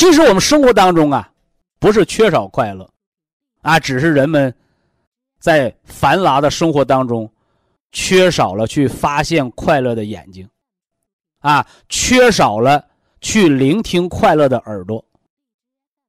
[0.00, 1.30] 其实我们生活当中啊，
[1.78, 2.88] 不是缺少快乐，
[3.60, 4.52] 啊，只是人们
[5.38, 7.30] 在繁杂的生活当中，
[7.92, 10.48] 缺少了去发现快乐的眼睛，
[11.40, 12.82] 啊，缺少了
[13.20, 15.04] 去聆听快乐的耳朵。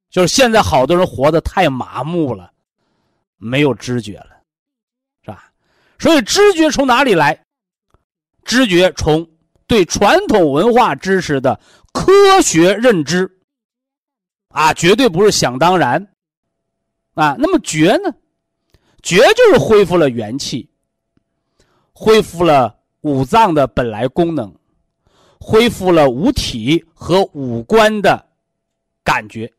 [0.08, 2.50] 就是现在好多人活得太麻木了，
[3.36, 4.30] 没有知觉了，
[5.22, 5.52] 是吧？
[5.98, 7.38] 所以知觉从哪里来？
[8.42, 9.28] 知觉从
[9.66, 11.60] 对传统文化知识的
[11.92, 13.30] 科学认知。
[14.52, 16.06] 啊，绝对不是想当然，
[17.14, 18.14] 啊，那么觉呢？
[19.02, 20.68] 觉就是恢复了元气，
[21.92, 24.54] 恢复了五脏的本来功能，
[25.40, 28.24] 恢复了五体和五官的
[29.02, 29.52] 感觉，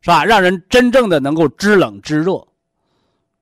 [0.00, 0.24] 是吧？
[0.24, 2.46] 让人真正的能够知冷知热，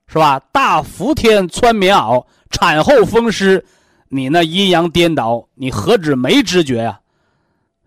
[0.07, 0.39] 是吧？
[0.51, 3.63] 大伏天穿棉袄，产后风湿，
[4.07, 6.99] 你那阴阳颠倒，你何止没知觉呀？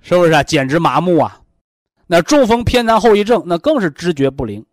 [0.00, 0.42] 是不是啊？
[0.42, 1.40] 简直麻木啊！
[2.10, 4.64] 那中风偏瘫后遗症，那更是知觉不灵。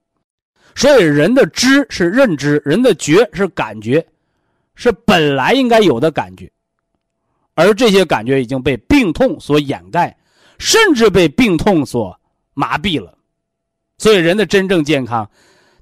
[0.73, 4.06] 所以人的知是认知，人的觉是感觉，
[4.73, 6.50] 是本来应该有的感觉，
[7.53, 10.18] 而这些感觉已经被病痛所掩盖，
[10.57, 12.18] 甚至被病痛所
[12.53, 13.18] 麻痹了。
[13.97, 15.29] 所以人的真正健康，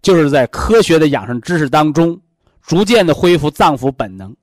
[0.01, 2.19] 就是在科学的养生知识当中，
[2.61, 4.35] 逐渐的恢复脏腑本能，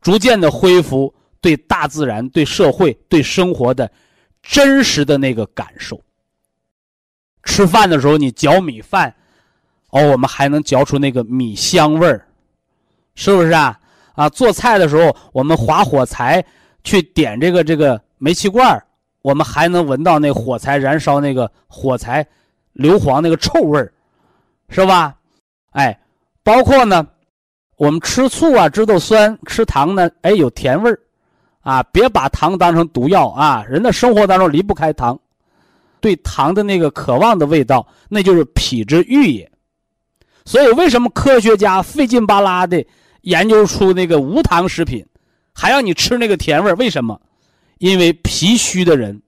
[0.00, 3.90] 逐渐的恢复对大自然、对社会、对生活的
[4.42, 5.98] 真实的那个感受。
[7.48, 9.12] 吃饭的时候，你嚼米饭，
[9.88, 12.26] 哦，我们还能嚼出那个米香味儿，
[13.14, 13.80] 是不是啊？
[14.14, 16.44] 啊，做菜的时候，我们划火柴
[16.84, 18.80] 去点这个这个煤气罐
[19.22, 22.24] 我们还能闻到那火柴燃烧那个火柴
[22.74, 23.90] 硫磺那个臭味儿，
[24.68, 25.16] 是吧？
[25.70, 25.98] 哎，
[26.42, 27.04] 包括呢，
[27.76, 31.00] 我们吃醋啊，知道酸；吃糖呢，哎，有甜味儿，
[31.62, 33.64] 啊，别把糖当成毒药啊！
[33.66, 35.18] 人的生活当中离不开糖。
[36.00, 39.50] 对糖的那个渴望的味道，那就是脾之欲也。
[40.44, 42.84] 所以，为什么科学家费劲巴拉的
[43.20, 45.04] 研究出那个无糖食品，
[45.52, 47.20] 还让你吃那个甜味为什么？
[47.78, 49.20] 因为脾虚的人，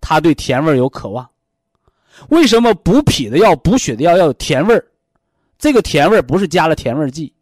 [0.00, 1.28] 他对甜味有渴望。
[2.28, 4.80] 为什么补脾的药、补血的药要有甜味
[5.58, 7.32] 这个甜味不是加了甜味剂，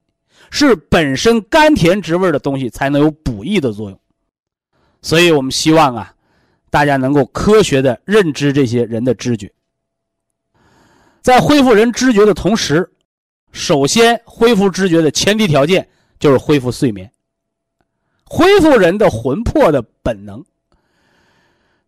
[0.50, 4.00] 是本身甘甜之味的东西才能有补益的作用。
[5.02, 6.14] 所以我们希望啊。
[6.70, 9.50] 大家能够科学的认知这些人的知觉，
[11.22, 12.90] 在恢复人知觉的同时，
[13.52, 17.10] 首先恢复知觉的前提条件就是恢复睡眠，
[18.24, 20.44] 恢复人的魂魄的本能。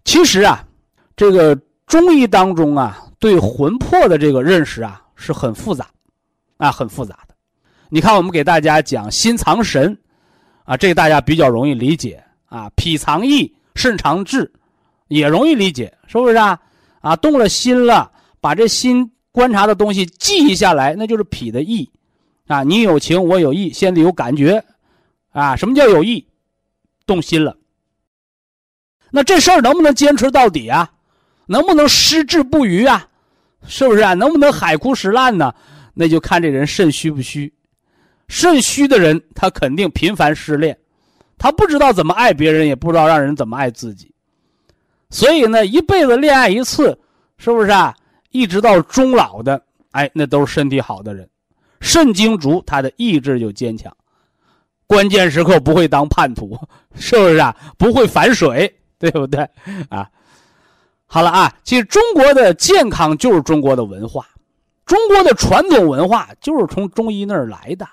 [0.05, 0.67] 其实啊，
[1.15, 1.55] 这个
[1.87, 5.87] 中医当中啊，对魂魄的这个认识啊是很复杂，
[6.57, 7.35] 啊很复杂的。
[7.91, 9.97] 你看，我们给大家讲心藏神，
[10.65, 14.51] 啊，这个大家比较容易理解啊，脾藏意，肾藏志。
[15.11, 16.59] 也容易理解，是不是啊？
[17.01, 18.11] 啊，动了心了，
[18.41, 21.91] 把这心观察的东西记下来，那就是脾的意，
[22.47, 24.65] 啊，你有情，我有意，心里有感觉，
[25.33, 26.25] 啊，什么叫有意？
[27.07, 27.57] 动心了。
[29.11, 30.93] 那这事儿能不能坚持到底啊？
[31.47, 33.09] 能不能矢志不渝啊？
[33.67, 34.15] 是不是啊？
[34.15, 35.53] 能不能海枯石烂呢？
[35.93, 37.53] 那就看这人肾虚不虚。
[38.29, 40.79] 肾虚的人，他肯定频繁失恋，
[41.37, 44.15] 他不知道怎么爱别人，也不知道让人怎么爱自己。
[45.11, 46.99] 所以呢，一辈子恋爱一次，
[47.37, 47.95] 是不是啊？
[48.31, 49.61] 一直到终老的，
[49.91, 51.29] 哎，那都是身体好的人，
[51.81, 53.93] 肾精足，他的意志就坚强，
[54.87, 56.57] 关键时刻不会当叛徒，
[56.95, 57.57] 是不是啊？
[57.77, 59.41] 不会反水，对不对？
[59.89, 60.09] 啊，
[61.07, 64.25] 好了啊，其实中国的健康就是中国的文化，
[64.87, 67.85] 中国的传统文化就是从中医那儿来的，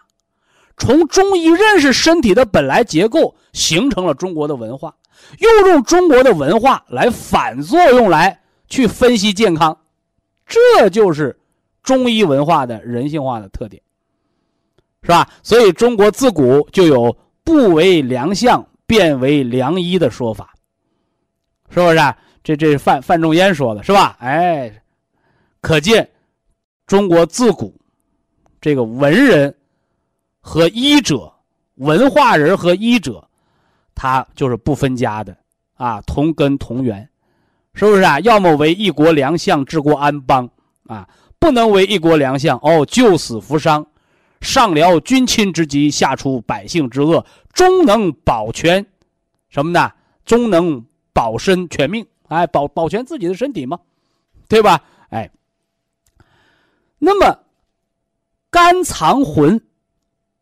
[0.77, 4.93] 从中医认识身体的本来结构，形成了中国的文化。
[5.39, 9.77] 又用中国的文化来反作用来去分析健康，
[10.45, 11.37] 这就是
[11.83, 13.81] 中医文化的人性化的特点，
[15.03, 15.29] 是吧？
[15.43, 20.53] 所以中国自古就有“不为良相，便为良医”的说法，
[21.69, 21.97] 是不是？
[22.43, 24.15] 这这是范范仲淹说的，是吧？
[24.19, 24.81] 哎，
[25.59, 26.09] 可见
[26.85, 27.77] 中国自古
[28.61, 29.53] 这个文人
[30.39, 31.29] 和医者、
[31.75, 33.26] 文化人和医者，
[33.97, 35.35] 他就是不分家的
[35.73, 37.09] 啊，同根同源。
[37.73, 38.19] 是不是啊？
[38.21, 40.49] 要么为一国良相，治国安邦
[40.87, 41.07] 啊；
[41.37, 43.85] 不能为一国良相，哦，救死扶伤，
[44.41, 47.23] 上疗君亲之急，下除百姓之恶，
[47.53, 48.83] 终能保全
[49.49, 49.91] 什么呢？
[50.25, 50.83] 终能
[51.13, 53.79] 保身全命，哎，保保全自己的身体嘛，
[54.49, 54.81] 对吧？
[55.09, 55.29] 哎，
[56.97, 57.39] 那么
[58.49, 59.61] 肝藏魂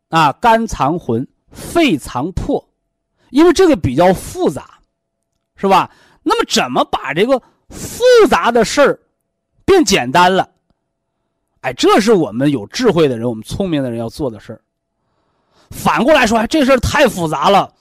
[0.08, 2.66] 啊，肝藏魂，肺藏魄，
[3.30, 4.78] 因为这个比较复杂，
[5.56, 5.90] 是吧？
[6.22, 8.98] 那么，怎么把这个复杂的事儿
[9.64, 10.48] 变简单了？
[11.60, 14.60] 哎，这是我们有智慧的人，我们聪明的人要做的事儿。
[15.70, 17.72] 反过来说，这事儿太复杂了，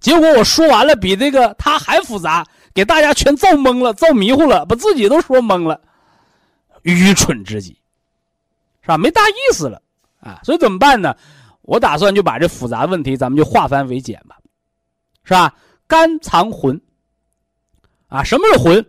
[0.00, 2.44] 结果我说完了，比这个他还复杂，
[2.74, 5.80] 给大家全造懵了，造迷糊了，把自己都说懵了，
[6.82, 7.70] 愚蠢之极，
[8.80, 8.98] 是吧？
[8.98, 9.80] 没大意思了
[10.20, 10.40] 啊！
[10.42, 11.14] 所以怎么办呢？
[11.62, 14.36] 我打算就把这复杂问题，咱们就化繁为简吧，
[15.24, 15.54] 是吧？
[15.86, 16.80] 肝藏魂。
[18.08, 18.86] 啊，什么是魂？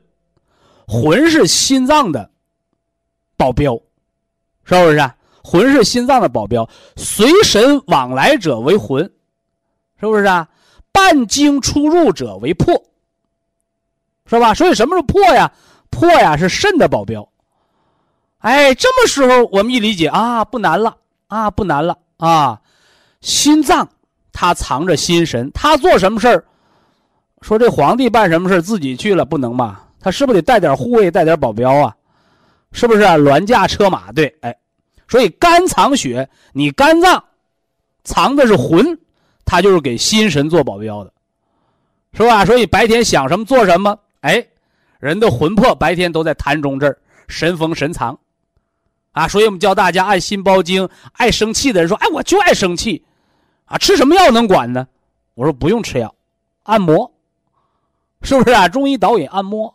[0.85, 2.29] 魂是心脏的
[3.37, 3.73] 保镖，
[4.65, 5.11] 是不是？
[5.43, 9.03] 魂是心脏的保镖，随神往来者为魂，
[9.99, 10.47] 是不是啊？
[10.91, 12.73] 半经出入者为魄，
[14.25, 14.53] 是吧？
[14.53, 15.51] 所以什么是魄呀？
[15.89, 17.27] 魄呀是肾的保镖。
[18.39, 20.97] 哎，这么时候我们一理解啊，不难了
[21.27, 22.61] 啊，不难了啊。
[23.21, 23.89] 心脏
[24.33, 26.43] 他藏着心神，他做什么事儿？
[27.41, 29.87] 说这皇帝办什么事自己去了不能吧？
[30.01, 31.95] 他是不是得带点护卫、带点保镖啊？
[32.71, 34.11] 是不是啊銮驾车马？
[34.11, 34.53] 对，哎，
[35.07, 37.23] 所以肝藏血，你肝脏
[38.03, 38.97] 藏的是魂，
[39.45, 41.13] 他就是给心神做保镖的，
[42.13, 42.43] 是吧？
[42.43, 44.45] 所以白天想什么做什么，哎，
[44.99, 46.97] 人的魂魄白天都在痰中这儿
[47.27, 48.17] 神封神藏，
[49.11, 53.03] 啊，所以我们教大家按心包经，爱生气的人说，哎，我就爱生气，
[53.73, 54.87] 啊，吃什么药能管呢？
[55.33, 56.13] 我说不用吃药，
[56.61, 57.11] 按摩。
[58.21, 58.69] 是不是啊？
[58.69, 59.73] 中医导引按摩，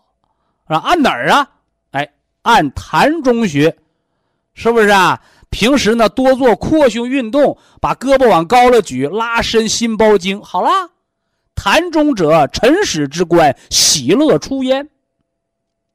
[0.67, 1.51] 啊，按哪儿啊？
[1.91, 2.09] 哎，
[2.43, 3.77] 按痰中穴，
[4.55, 5.21] 是不是啊？
[5.51, 10.41] 平时呢多做扩胸运动，把胳膊往高了举，拉伸心包经。
[10.41, 10.89] 好啦，
[11.57, 14.89] 痰中者，辰始之官，喜乐出焉。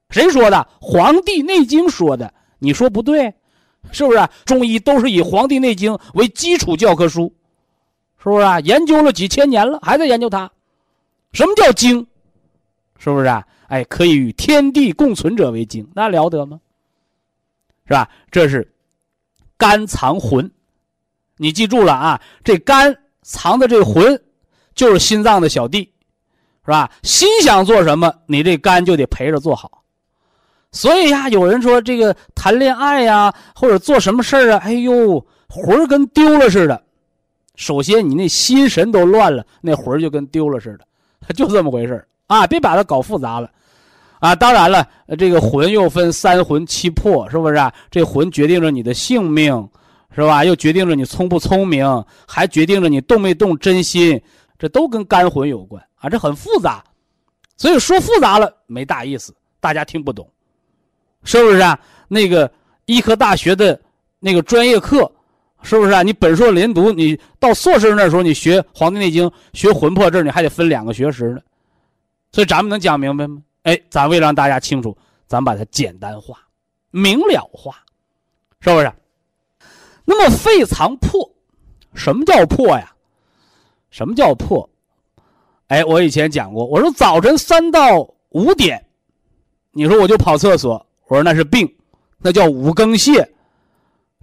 [0.10, 0.58] 谁说的？
[0.82, 2.34] 《黄帝内经》说的。
[2.60, 3.34] 你说不对，
[3.92, 4.28] 是不是？
[4.44, 7.34] 中医都是以《黄帝内经》为基础教科书，
[8.24, 8.58] 是不是啊？
[8.62, 10.50] 研究了几千年了，还在研究它。
[11.34, 12.08] 什么叫经？
[12.98, 13.46] 是不是啊？
[13.68, 16.62] 哎，可以与天地共存者为精，那了得吗？
[17.86, 18.10] 是吧？
[18.32, 18.74] 这是
[19.58, 20.50] 肝藏魂，
[21.36, 22.22] 你记住了啊！
[22.46, 24.18] 这肝藏的这魂，
[24.74, 25.92] 就是心脏的小弟，
[26.64, 26.90] 是吧？
[27.02, 29.84] 心想做什么，你这肝就得陪着做好。
[30.72, 36.82] 所以呀，有人说这个谈恋爱呀，或者做什么事啊，哎呦，魂跟丢了似的。
[37.56, 43.52] 首先，你那心神都乱了，那魂就跟丢了似的， 就这么回事啊，别把它搞复杂了，
[44.20, 47.72] 啊，当然了，这个魂又分三魂七魄，是不是？
[47.92, 49.70] 这魂决定着你的性命，
[50.16, 50.44] 是吧？
[50.44, 51.86] 又决定着你聪不聪明，
[52.28, 54.20] 还决定着你动没动真心，
[54.58, 56.84] 这都跟肝魂有关啊，这很复杂，
[57.56, 60.28] 所以说复杂了没大意思，大家听不懂，
[61.24, 61.80] 是不是啊？
[62.08, 62.52] 那个
[62.86, 63.80] 医科大学的
[64.20, 65.12] 那个专业课，
[65.64, 66.04] 是不是啊？
[66.04, 71.40] 你本硕连读，你到硕士那时候，你学《黄帝内经》，学魂魄，这你还得分两个学时呢。
[72.32, 73.42] 所以咱们能讲明白吗？
[73.64, 76.38] 哎，咱为了让大家清楚，咱把它简单化、
[76.92, 77.76] 明了化，
[78.60, 78.92] 是不是？
[80.04, 81.32] 那么肺藏魄，
[81.94, 82.94] 什么叫魄呀？
[83.90, 84.70] 什么叫魄？
[85.68, 88.86] 哎，我以前讲过，我说早晨三到五点，
[89.72, 91.74] 你说我就跑厕所，我说那是病，
[92.18, 93.26] 那叫五更泻，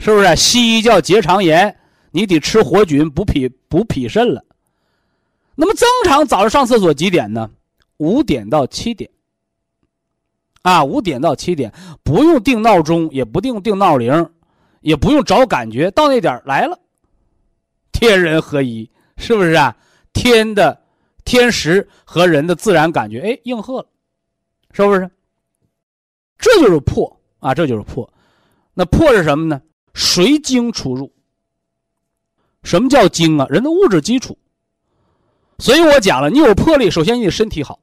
[0.01, 0.35] 是不是？
[0.35, 1.79] 西医叫结肠炎，
[2.11, 4.43] 你得吃活菌补脾补脾肾了。
[5.55, 7.51] 那么正常早上上厕所几点呢？
[7.99, 9.11] 五点到七点，
[10.63, 11.71] 啊，五点到七点，
[12.03, 14.31] 不用定闹钟，也不定定闹铃，
[14.81, 16.81] 也不用找感觉，到那点来了，
[17.93, 19.77] 天人合一，是不是啊？
[20.15, 20.83] 天的
[21.27, 23.87] 天时和人的自然感觉，哎，应和了，
[24.73, 25.11] 是不是？
[26.39, 28.11] 这就是破啊，这就是破。
[28.73, 29.61] 那破是什么呢？
[29.95, 31.13] 随经出入。
[32.63, 33.47] 什么叫经啊？
[33.49, 34.37] 人的物质基础。
[35.59, 37.79] 所以我讲了，你有魄力，首先你得身体好。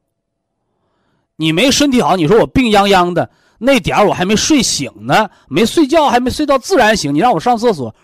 [1.36, 7.94] 你没身体好，你说我病殃殃的，那点儿我还没睡醒呢，没睡觉，还没睡到自然醒，你让我上厕所，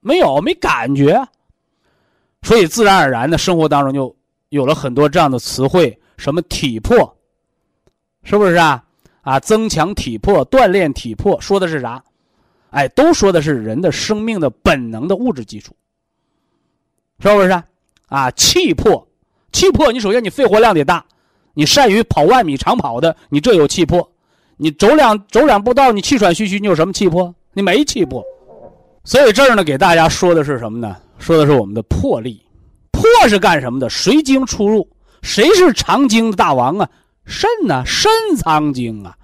[0.00, 1.26] 没有，没感觉。
[2.42, 4.14] 所以自然而然的生活当中就
[4.50, 7.16] 有了很多这样的词汇，什么体魄，
[8.22, 8.84] 是不是啊？
[9.22, 12.04] 啊，增强体魄，锻炼体魄，说的是啥？
[12.74, 15.76] 哎，都说的是人的生命的本能的物质基础，
[17.20, 17.62] 是不是？
[18.08, 19.06] 啊，气魄，
[19.52, 21.04] 气魄，你首先你肺活量得大，
[21.54, 24.00] 你善于跑万米长跑的，你这有气魄；
[24.56, 27.32] 你走两走两步道，你气喘吁吁，你有什么气魄？
[27.52, 28.24] 你没气魄。
[29.04, 30.96] 所以这儿呢，给大家说的是什么呢？
[31.18, 32.44] 说的是我们的魄力。
[32.90, 33.88] 魄是干什么的？
[33.88, 34.88] 随经出入。
[35.22, 36.90] 谁是藏经的大王啊？
[37.24, 37.84] 肾呢？
[37.86, 39.16] 肾藏经啊，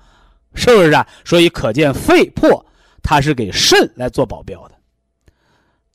[0.55, 1.05] 是不是啊？
[1.25, 2.65] 所以可见肺魄，
[3.11, 4.75] 他是给肾来做保镖的。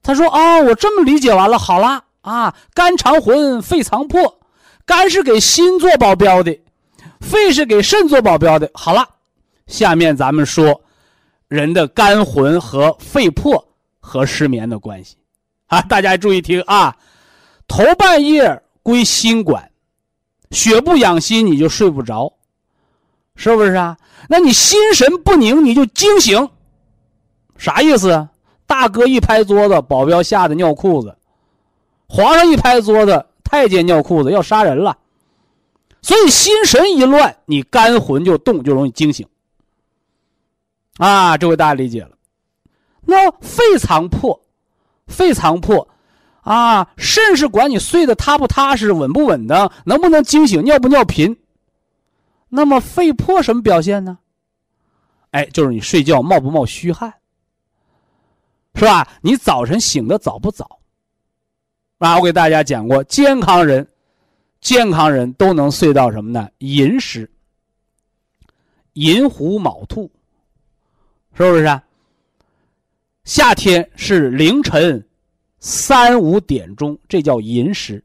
[0.04, 4.38] 他说：“哦，我这么理解完了，好啦，啊，肝藏魂，肺藏魄，
[4.86, 6.60] 肝是给心做保镖的，
[7.22, 8.70] 肺是给肾做保镖的。
[8.74, 9.08] 好了，
[9.66, 10.82] 下面咱们说
[11.48, 13.66] 人的肝魂和肺魄
[14.02, 15.16] 和失眠的关系
[15.68, 16.98] 啊，大家注意听啊，
[17.66, 19.72] 头半夜归心管。”
[20.52, 22.34] 血不养心，你就睡不着，
[23.38, 23.98] 是不是啊？
[24.28, 26.50] 那你心神不宁，你就惊醒，
[27.58, 28.30] 啥意思啊？
[28.68, 31.10] 大哥一拍桌子，保镖吓得尿裤子；
[32.08, 34.98] 皇上一拍桌子，太监尿裤子，要杀人了。
[36.02, 39.28] 所以心神一乱，你肝魂就动，就容易惊醒。
[40.98, 42.12] 啊，这回大家理解了。
[43.02, 44.40] 那肺藏魄，
[45.08, 45.88] 肺藏魄。
[46.42, 51.36] 啊，肾是管你睡得踏不踏实、稳不稳当，能不能惊醒、尿不尿频。
[52.50, 54.20] 那么肺魄什么表现呢？
[55.32, 57.12] 哎，就是你睡觉冒不冒虚汗，
[58.76, 59.08] 是吧？
[59.22, 60.80] 你早晨醒的早不早？
[61.98, 63.88] 啊，我给大家讲过，健康人，
[64.62, 66.50] 健康人都能睡到什么呢？
[66.60, 67.30] 寅时，
[68.94, 70.12] 寅虎卯兔，
[71.34, 71.82] 是不是？
[73.24, 75.04] 夏天是凌晨。
[75.58, 78.04] 三五点钟，这叫寅时，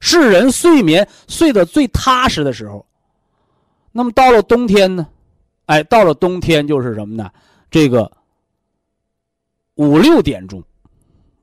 [0.00, 2.86] 是人睡眠睡得最踏实的时候。
[3.92, 5.06] 那么到了冬天呢？
[5.66, 7.30] 哎，到了冬天就是什么呢？
[7.70, 8.10] 这个
[9.76, 10.62] 五六点钟，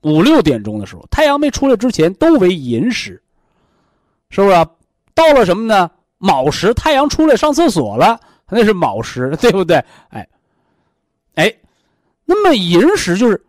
[0.02, 3.22] 五六点钟的时候，太阳没出来之前都为寅时，
[4.30, 4.68] 是不是？
[5.14, 5.90] 到了什么呢？
[6.18, 8.20] 卯时，太阳出来上厕所了，
[8.50, 9.84] 那是卯时， 对不对？
[10.10, 10.28] 哎，
[11.36, 11.54] 哎，
[12.26, 13.44] 那么寅时就是。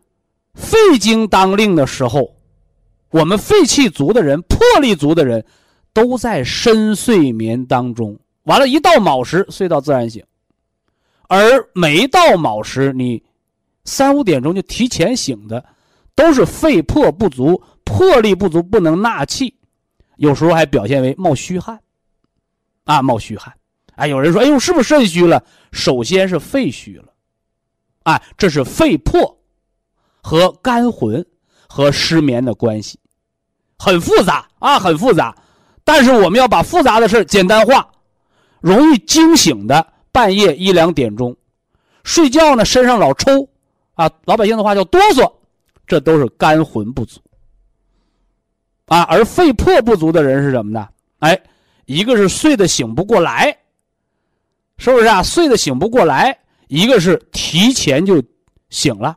[0.54, 2.30] 肺经当令的时候，
[3.08, 5.42] 我们肺气足的人、魄力足的人，
[5.94, 8.14] 都在深睡眠当中。
[8.42, 10.22] 完了，一到卯时睡到自然醒，
[11.26, 11.40] 而
[11.72, 13.22] 没到卯时，你
[13.84, 15.64] 三五点钟就提前醒的，
[16.14, 19.54] 都是肺魄不足、魄力不足，不能纳气，
[20.16, 21.80] 有时候还表现为冒虚汗。
[22.84, 23.52] 啊，冒虚汗。
[23.94, 25.44] 哎，有人说，哎呦，是不是肾虚了？
[25.72, 27.12] 首先是肺虚了。
[28.04, 29.38] 啊，这是肺魄。
[30.22, 31.26] 和肝魂
[31.68, 32.96] 和失眠的关系
[33.76, 35.36] 很复杂啊，很复杂。
[35.82, 37.90] 但是我们要把复杂的事简单化。
[38.60, 41.36] 容易惊醒的，半夜一两点钟
[42.04, 43.48] 睡觉呢，身上老抽
[44.02, 45.32] 啊，老百姓的话叫哆嗦，
[45.87, 47.21] 这都是肝魂不足
[48.87, 49.02] 啊。
[49.02, 50.88] 而肺魄不足的人是什么呢？
[51.21, 51.40] 哎，
[51.87, 53.56] 一个是睡得醒不过来，
[54.76, 55.23] 是不是啊？
[55.23, 58.21] 睡得醒不过来，一个是提前就
[58.71, 59.16] 醒了。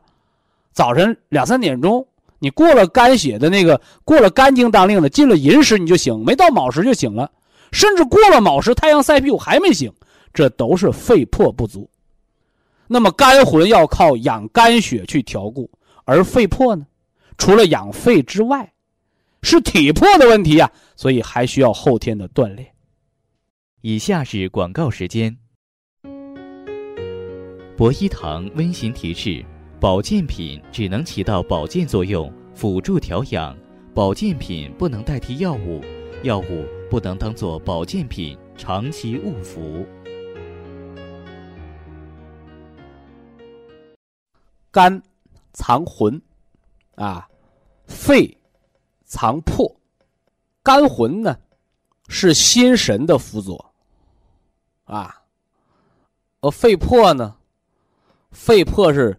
[0.72, 2.06] 早晨两三点钟，
[2.38, 7.28] 你过了肝血的那个，过了肝经当令的，进了寅时你就醒，没到卯时就醒了，
[7.72, 9.92] 甚至过了卯时，太阳晒屁股还没醒，
[10.32, 11.90] 这都是肺魄不足。
[12.88, 15.70] 那么肝魂要靠养肝血去调固，
[16.04, 16.86] 而肺魄呢，
[17.38, 18.72] 除了养肺之外，
[19.42, 22.68] 是体魄的问题啊，所以还需要后天的锻炼。
[23.82, 25.36] 以下是广告时间。
[27.76, 29.44] 博一堂温馨提示。
[29.78, 33.54] 保健品只能起到保健作用，辅助调养；
[33.94, 35.82] 保健品不能代替药物，
[36.22, 39.86] 药物不能当做保健品长期误服。
[44.76, 45.02] 肝
[45.54, 46.20] 藏魂，
[46.96, 47.26] 啊，
[47.86, 48.36] 肺
[49.06, 49.74] 藏魄，
[50.62, 51.34] 肝魂呢
[52.08, 53.74] 是心神的辅佐，
[54.84, 55.22] 啊，
[56.42, 57.34] 而肺魄呢，
[58.30, 59.18] 肺魄是。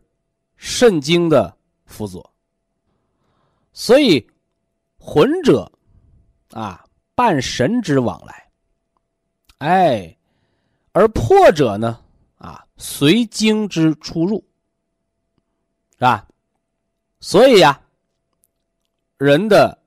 [0.59, 2.33] 肾经的辅佐，
[3.73, 4.27] 所以
[4.97, 5.71] 魂者
[6.49, 6.83] 啊
[7.13, 8.49] 伴神之往来，
[9.59, 10.17] 哎，
[10.93, 12.03] 而魄者呢
[12.39, 14.43] 啊随经之出入，
[15.97, 16.27] 是吧？
[17.19, 17.81] 所以呀，
[19.17, 19.77] 人的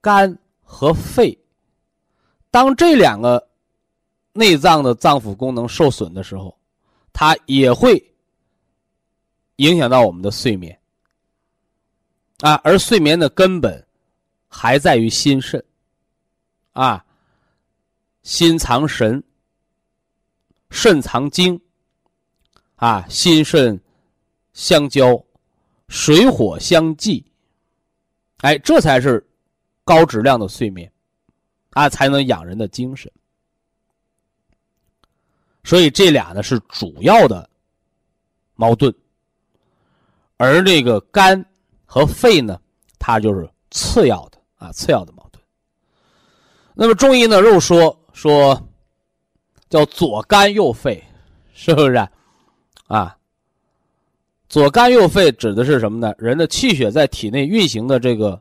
[0.00, 1.36] 肝和肺，
[2.50, 3.48] 当这两个
[4.32, 6.56] 内脏的脏腑功能受损的时候，
[7.12, 8.00] 它也会
[9.56, 10.78] 影响到我们的睡眠。
[12.40, 13.84] 啊，而睡眠的根本
[14.46, 15.62] 还在于心肾。
[16.72, 17.04] 啊，
[18.22, 19.20] 心藏神，
[20.70, 21.60] 肾藏精。
[22.76, 23.80] 啊，心肾
[24.56, 25.22] 相交，
[25.88, 27.22] 水火相济。
[28.38, 29.24] 哎，这才是
[29.84, 30.90] 高质量的睡眠，
[31.72, 33.12] 啊，才能养人的精神。
[35.62, 37.48] 所以这俩呢是主要的
[38.54, 38.92] 矛盾，
[40.38, 41.44] 而这个肝
[41.84, 42.58] 和肺呢，
[42.98, 45.44] 它就是次要的啊，次要的矛盾。
[46.74, 48.68] 那么中医呢又说说
[49.68, 51.04] 叫左肝右肺，
[51.52, 52.08] 是不是？
[52.86, 53.15] 啊，
[54.48, 56.14] 左肝右肺指的是什么呢？
[56.18, 58.40] 人的气血在体内运行的这个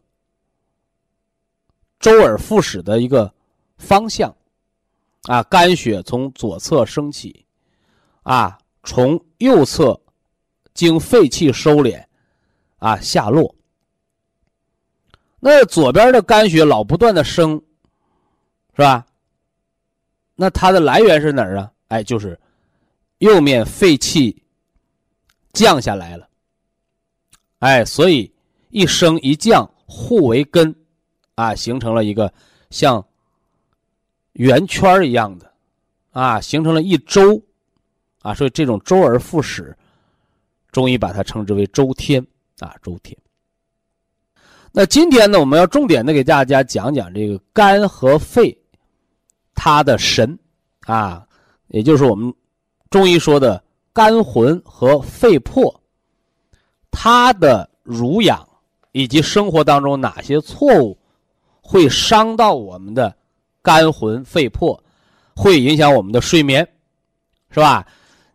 [1.99, 3.33] 周而复始的一个
[3.77, 4.35] 方向。
[5.23, 7.43] 啊，肝血从左侧升起，
[8.21, 9.99] 啊，从右侧
[10.75, 11.99] 经肺气收敛，
[12.77, 13.55] 啊下落。
[15.39, 17.59] 那左边的肝血老不断的升，
[18.75, 19.03] 是吧？
[20.35, 21.71] 那它的来源是哪儿啊？
[21.87, 22.39] 哎，就是
[23.17, 24.43] 右面肺气
[25.55, 26.29] 降下来了，
[27.57, 28.31] 哎，所以
[28.69, 30.75] 一升一降互为根，
[31.33, 32.31] 啊，形成了一个
[32.69, 33.03] 像。
[34.37, 35.49] 圆圈一样的，
[36.11, 37.41] 啊，形成了一周，
[38.21, 39.73] 啊，所以这种周而复始，
[40.73, 42.21] 中医把它称之为周天，
[42.59, 43.17] 啊，周天。
[44.73, 48.53] 那今天呢，我们要重点的给大家讲讲这个肝和肺，
[49.53, 50.37] 它的神，
[50.81, 51.25] 啊，
[51.67, 52.33] 也就是我们
[52.89, 53.63] 中医说的
[53.95, 55.81] 肝魂和肺魄，
[56.91, 58.45] 它的濡养
[58.91, 60.97] 以及生活当中哪些错误
[61.61, 63.15] 会伤到我们的。
[63.61, 64.83] 肝魂肺魄
[65.35, 66.63] 会影响我们的睡眠，
[67.49, 67.87] 是吧？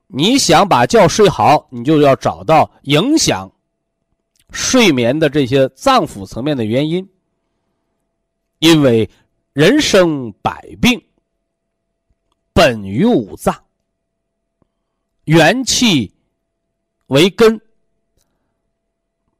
[0.08, 3.48] 你想把觉睡好，你就要找到影响
[4.50, 7.08] 睡眠的这些脏腑层面的原因。
[8.58, 9.08] 因为
[9.52, 11.00] 人生百病
[12.52, 13.54] 本于五脏，
[15.24, 16.12] 元气
[17.06, 17.60] 为根，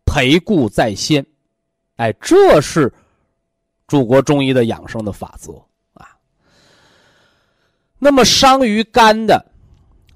[0.05, 1.25] 培固在先。
[1.97, 2.93] 哎，这是
[3.89, 5.53] 祖国中医的养生的法则
[5.95, 6.17] 啊。
[7.99, 9.45] 那么伤于肝的，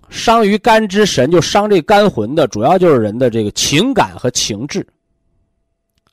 [0.09, 4.87] 伤于肝之神，就伤这肝魂的，主要就是人的这个情感和情志。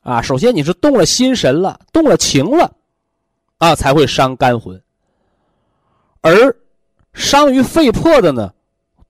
[0.02, 2.74] 啊，首先你是动了心神了，动了情了，
[3.58, 4.82] 啊，才会伤肝魂。
[6.20, 6.54] 而
[7.14, 8.52] 伤于肺魄的呢，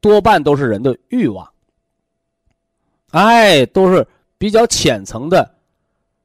[0.03, 1.51] 多半都是人的欲望。
[3.13, 5.55] 哎，都是比较浅层的，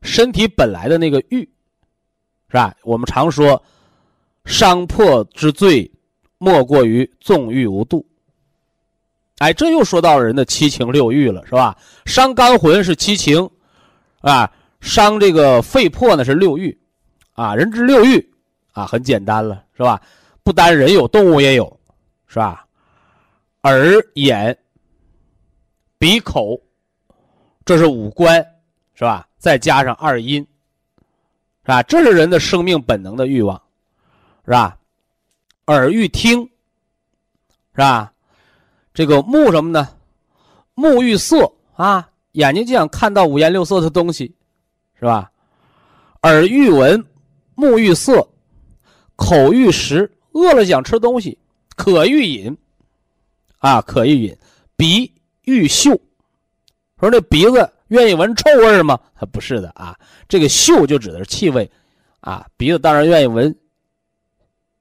[0.02, 1.50] 身体本来的那个欲，
[2.50, 2.76] 是吧？
[2.84, 3.64] 我们常说，
[4.44, 5.90] 伤魄之最。
[6.40, 8.06] 莫过于纵欲无度。
[9.40, 11.76] 哎，这又说到人的七情六欲了，是吧？
[12.06, 13.50] 伤肝魂是七情，
[14.22, 14.48] 啊，
[14.80, 16.78] 伤这个肺魄呢是六欲，
[17.34, 18.24] 啊，人之六欲，
[18.72, 20.00] 啊，很简单了，是吧？
[20.44, 21.80] 不单人有，动物也有，
[22.28, 22.67] 是吧？
[23.68, 24.58] 耳、眼、
[25.98, 26.58] 鼻、口，
[27.66, 28.42] 这是五官，
[28.94, 29.28] 是吧？
[29.38, 30.42] 再加上二阴，
[31.64, 31.84] 是吧？
[31.84, 33.62] 这是人的生命本能的欲望，
[34.46, 34.78] 是吧？
[35.66, 36.44] 耳欲听，
[37.74, 38.14] 是吧？
[38.94, 39.90] 这个目什么呢？
[40.74, 44.34] 目欲色啊，眼睛就想看到五颜六色的东西，
[44.98, 45.30] 是吧？
[46.22, 47.06] 耳欲闻，
[47.54, 48.26] 目欲色，
[49.18, 51.38] 口欲食，饿了想吃东西，
[51.76, 52.58] 渴欲饮，
[53.68, 54.38] 啊，可以饮，
[54.78, 55.12] 鼻
[55.44, 55.92] 欲嗅，
[57.02, 58.98] 说这鼻子愿意闻臭味吗？
[59.34, 59.94] 不是的啊，
[60.30, 61.70] 这个嗅就指的是气味，
[62.22, 63.54] 啊，鼻子当然愿意闻。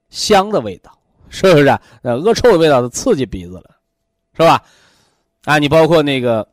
[0.09, 0.96] 香的味道，
[1.29, 1.66] 是不是？
[2.03, 3.75] 呃，恶臭的味道都刺激鼻子了，
[4.35, 4.62] 是吧？
[5.44, 6.46] 啊，你包括那个，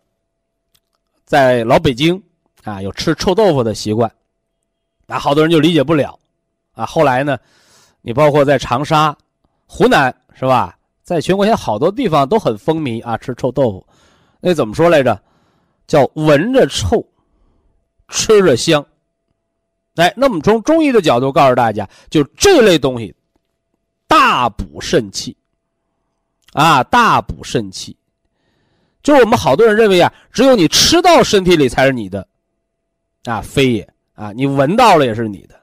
[1.24, 2.22] 在老北京
[2.63, 4.12] 啊，有吃臭豆腐的习惯，
[5.06, 6.19] 啊，好多人就理解不了，
[6.74, 7.38] 啊，后来呢，
[8.02, 9.15] 你包括在长沙、
[9.67, 10.76] 湖南，是吧？
[11.04, 13.88] 在全国现在好多地方都很风靡啊，吃臭豆腐，
[14.39, 15.22] 那怎么说来着？
[15.86, 17.06] 叫闻着臭，
[18.08, 18.86] 吃着香。
[19.96, 23.13] 哎，那么从中医的角度告诉大家，就这类东西。
[24.08, 25.36] 大补肾气，
[26.54, 27.98] 啊，大补肾气，
[29.02, 32.28] 就是我们好多人认为啊，只有你吃到身体里才是你的，
[33.24, 35.60] 啊，非也啊，你闻到了也是你的，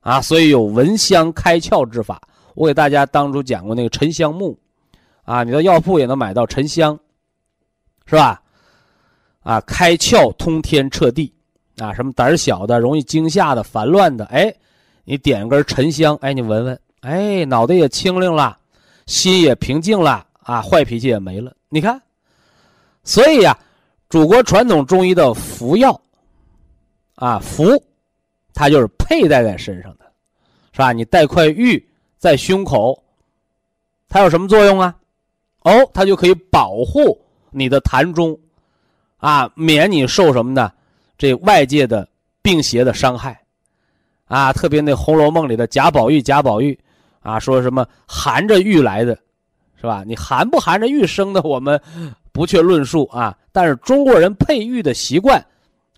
[0.00, 2.20] 啊，所以有闻香开窍之法。
[2.56, 4.58] 我给大家当初讲过那个沉香木，
[5.24, 6.98] 啊，你到药铺也能买到沉香，
[8.06, 8.42] 是吧？
[9.42, 11.30] 啊，开窍通天彻地，
[11.76, 14.52] 啊，什么胆小的、容易惊吓的、烦乱的，哎，
[15.04, 16.80] 你点根沉香，哎，你闻闻。
[17.02, 18.58] 哎，脑袋也清灵了，
[19.04, 21.54] 心也平静了啊，坏脾气也没了。
[21.68, 22.00] 你看，
[23.04, 23.56] 所以呀，
[24.08, 26.00] 祖国传统中医的服药
[27.16, 27.70] 啊，服，
[28.54, 30.06] 它就是佩戴在身上的，
[30.72, 30.92] 是吧？
[30.92, 31.86] 你戴块玉
[32.26, 33.00] 在胸口，
[34.08, 34.92] 它有什么作用啊？
[35.62, 37.16] 哦，它就可以保护
[37.52, 38.36] 你的痰中，
[39.18, 40.72] 啊，免你受什么呢？
[41.16, 42.08] 这外界的
[42.42, 43.40] 病邪的伤害，
[44.24, 46.76] 啊，特别那《红楼梦》里的贾宝玉，贾宝玉，
[47.20, 49.16] 啊，说什么含着玉来的，
[49.80, 50.02] 是吧？
[50.04, 51.80] 你含不含着玉生的，我们
[52.32, 53.38] 不去论述啊。
[53.52, 55.40] 但是中国人佩玉的习惯，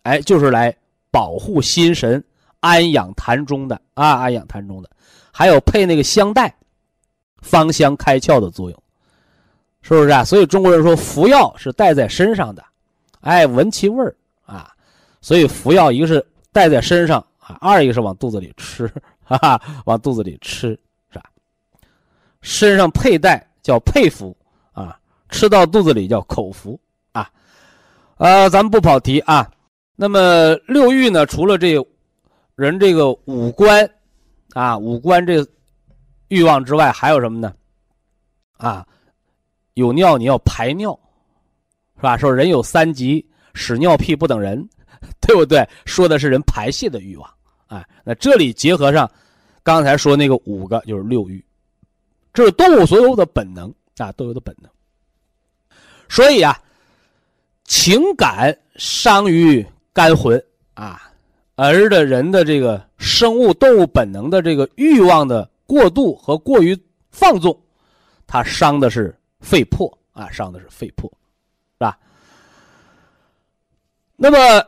[0.02, 0.76] 哎，就是来
[1.10, 2.22] 保护心神、
[2.60, 4.90] 安养痰中的啊，安养痰中的，
[5.38, 6.52] 还有配那个香袋，
[7.42, 8.82] 芳香开窍的作用。
[9.82, 10.24] 是不是啊？
[10.24, 12.64] 所以中国人说服药是带在身上的，
[13.20, 14.74] 哎，闻其味儿啊。
[15.20, 18.90] 所以服药一个是带在身上啊，二一个是往肚子里吃，
[19.22, 20.70] 哈哈，往肚子里吃
[21.12, 21.30] 是吧？
[22.40, 24.36] 身上佩戴叫佩服
[24.72, 24.98] 啊，
[25.30, 26.76] 吃到肚子里叫口服
[27.12, 27.30] 啊。
[28.16, 29.48] 呃，咱们不跑题啊。
[29.94, 31.24] 那么六欲呢？
[31.24, 31.80] 除了这
[32.56, 33.88] 人这个五官
[34.58, 35.46] 啊，五官这
[36.26, 37.54] 欲望之外，还有什么呢？
[38.56, 38.84] 啊？
[39.74, 40.98] 有尿你要排尿，
[41.94, 42.16] 是吧？
[42.16, 44.68] 说人有三急，屎尿屁不等人，
[45.22, 45.64] 对不对？
[45.86, 47.32] 说的是人排泄的欲望。
[47.68, 49.08] 哎，那这里结合上
[49.62, 51.44] 刚才说那个五个，就是六欲，
[52.34, 54.68] 这是动物所有的本能啊，都有的本能。
[56.08, 56.60] 所以啊，
[57.62, 60.44] 情感伤于肝魂
[60.74, 61.07] 啊，
[61.58, 66.78] 而的人的这个生物动物本能的这个欲望的过度和过于
[67.10, 67.58] 放纵，
[68.26, 69.12] 它伤的是。
[69.40, 71.96] 肺魄啊，伤的是肺魄，是吧？
[74.16, 74.66] 那么，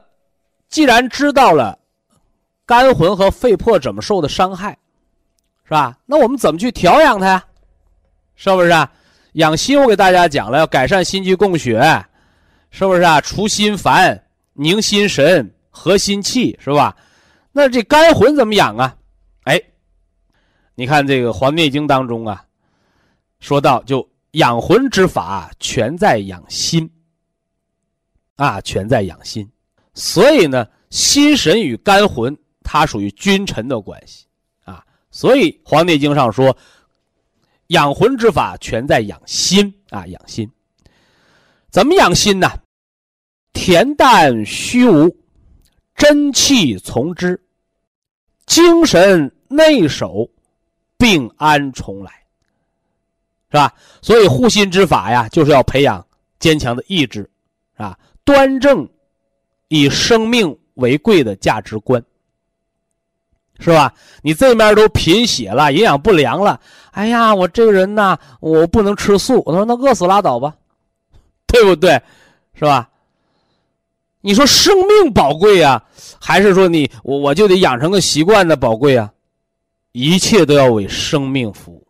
[0.69, 1.77] 既然知道了
[2.65, 4.79] 肝魂和肺魄怎么受的伤害，
[5.65, 5.99] 是吧？
[6.07, 7.45] 那我们怎么去调养它呀？
[8.37, 8.89] 是不是啊？
[9.33, 11.81] 养心，我给大家讲了，要改善心肌供血，
[12.71, 13.21] 是不是啊？
[13.21, 16.95] 除心烦，宁心神，核心气，是吧？
[17.53, 18.95] 那这肝魂怎么养啊？
[19.45, 19.59] 哎，
[20.75, 22.45] 你看这个《黄帝内经》当中啊，
[23.41, 24.07] 说到就。
[24.35, 26.89] 养魂之法全在养心，
[28.37, 29.51] 啊，全在养心。
[29.93, 34.27] 所以呢，心神与肝魂它属于君臣的关系，
[34.63, 36.57] 啊，所以《黄帝内经》上说，
[37.71, 40.49] 养魂之法全在养心，啊，养心。
[41.69, 42.49] 怎么养心呢？
[43.53, 45.09] 恬淡虚无，
[46.01, 47.39] 真气从之，
[48.47, 50.27] 精神内守，
[50.97, 52.11] 病安从来。
[53.51, 53.75] 是吧？
[54.01, 56.03] 所以护心之法呀，就是要培养
[56.39, 57.29] 坚强的意志，
[57.77, 57.99] 啊？
[58.25, 58.89] 端正
[59.69, 62.03] 以生命为贵的价值观，
[63.59, 63.93] 是吧？
[64.23, 66.59] 你这面都贫血了，营养不良了，
[66.93, 69.43] 哎呀，我这个人呐，我不能吃素。
[69.45, 70.57] 我说那饿死拉倒吧，
[71.47, 72.01] 对不对？
[72.55, 72.90] 是吧？
[74.21, 75.83] 你说生命宝贵呀，
[76.21, 79.13] 还是说你我我就得养成个习惯的宝贵啊？
[79.93, 81.87] 一切都要为生命服务。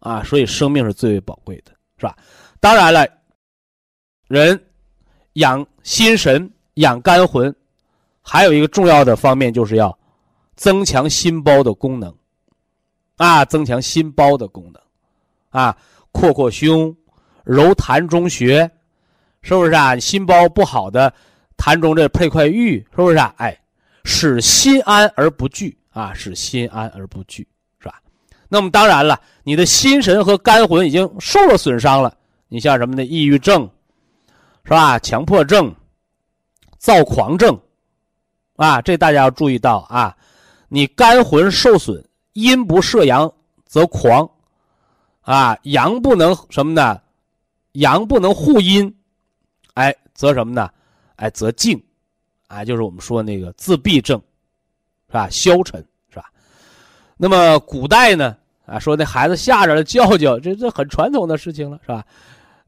[0.00, 2.14] 啊，所以生命是最为宝贵的，是吧？
[2.60, 3.08] 当然了，
[4.28, 4.62] 人
[5.34, 7.54] 养心神、养肝魂，
[8.20, 9.98] 还有一个重要的方面，就是要
[10.56, 12.14] 增强心包的功能。
[13.16, 14.82] 啊，增强心包的功能，
[15.48, 15.74] 啊，
[16.10, 16.94] 扩扩胸，
[17.44, 18.70] 揉痰中穴，
[19.40, 19.96] 是不是啊？
[19.98, 21.14] 心包不好的
[21.56, 23.34] 痰中这配块玉，是不是啊？
[23.38, 23.58] 哎，
[24.04, 27.46] 使心安而不惧啊，使心安而不惧。
[27.78, 28.00] 是吧
[28.48, 32.16] 那么当然了，你的心神和肝魂已经受了损伤了。
[32.48, 33.04] 你像什么呢？
[33.04, 33.68] 抑郁症，
[34.64, 34.98] 是吧？
[34.98, 35.74] 强迫症、
[36.78, 37.58] 躁狂症，
[38.56, 40.16] 啊，这大家要注意到啊。
[40.68, 43.32] 你肝魂受损，阴不摄阳
[43.66, 44.28] 则狂，
[45.22, 47.00] 啊，阳不能什么呢？
[47.72, 48.94] 阳不能护阴，
[49.74, 50.70] 哎，则什么呢？
[51.16, 51.82] 哎，则静，
[52.48, 54.20] 啊，就是我们说那个自闭症，
[55.08, 55.28] 是吧？
[55.30, 56.24] 消沉，是吧？
[57.16, 58.36] 那么古代呢？
[58.66, 62.04] 啊，说那孩子吓着了，叫叫，这这很传统的事情了，是吧？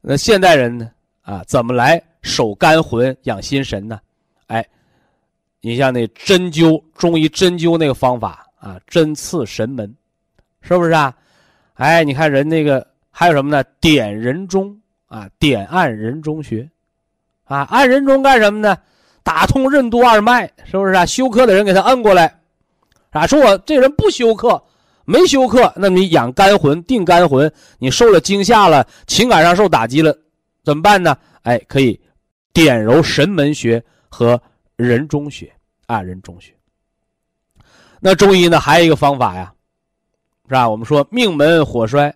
[0.01, 0.91] 那现代人呢？
[1.23, 3.99] 啊，怎么来守肝魂、养心神呢？
[4.45, 4.65] 哎，
[5.59, 9.93] 你像那针灸，中医针灸那个方法啊，针刺神门，
[10.61, 11.13] 是不是啊？
[11.73, 13.63] 哎，你看人那个还有什么呢？
[13.81, 16.69] 点人中啊，点按人中穴，
[17.47, 18.77] 啊，按人中干什么呢？
[19.23, 21.05] 打通任督二脉，是不是啊？
[21.05, 22.39] 休克的人给他摁过来，
[23.11, 24.61] 啊，说我这人不休克。
[25.09, 30.13] 没休克，那你养肝魂、定肝魂，你受了惊吓了，情感上受打击了，
[30.65, 31.17] 怎么办呢？
[31.43, 31.97] 哎，可以
[32.51, 34.37] 点揉神门穴和
[34.75, 35.49] 人中穴
[35.85, 36.53] 啊，人中穴。
[38.01, 39.53] 那中医呢，还有一个方法呀，
[40.49, 40.69] 是吧？
[40.69, 42.13] 我们说命门火衰，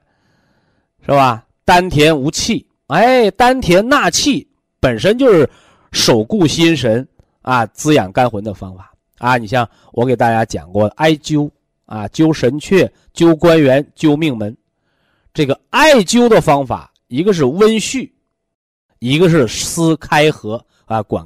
[1.06, 1.46] 是吧？
[1.64, 4.46] 丹田无气，哎，丹田纳气
[4.82, 5.50] 本身就是
[5.94, 7.08] 守固心神
[7.44, 9.38] 啊，滋养肝魂的方法啊。
[9.38, 11.50] 你像我给大家讲过艾灸
[11.86, 14.58] 啊，灸神阙、灸关元、灸命门，
[15.34, 18.12] 这个艾灸的方法，一个是温煦，
[18.98, 21.26] 一个是司开合啊，管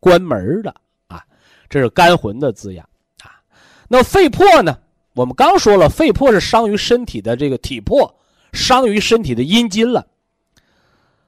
[0.00, 0.74] 关门的
[1.06, 1.22] 啊，
[1.68, 2.88] 这是肝魂的滋养
[3.22, 3.36] 啊。
[3.86, 4.78] 那肺魄呢？
[5.12, 8.12] 我们刚说了，肺魄是伤于身体的这个体魄，
[8.54, 10.04] 伤于身体的阴筋了，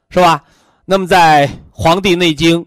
[0.09, 0.43] 是吧？
[0.89, 2.65] 那么在《黄帝内经·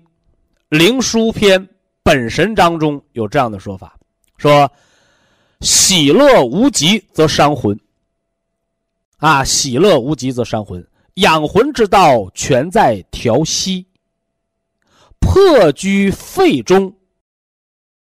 [0.70, 1.60] 灵枢篇·
[2.04, 3.98] 本神章》中有这样的说法：
[4.38, 4.72] 说
[5.62, 7.76] 喜乐无极则伤魂。
[9.18, 10.88] 啊，喜乐无极则伤魂。
[11.16, 13.84] 养魂之道全在调息。
[15.20, 16.96] 破居肺中，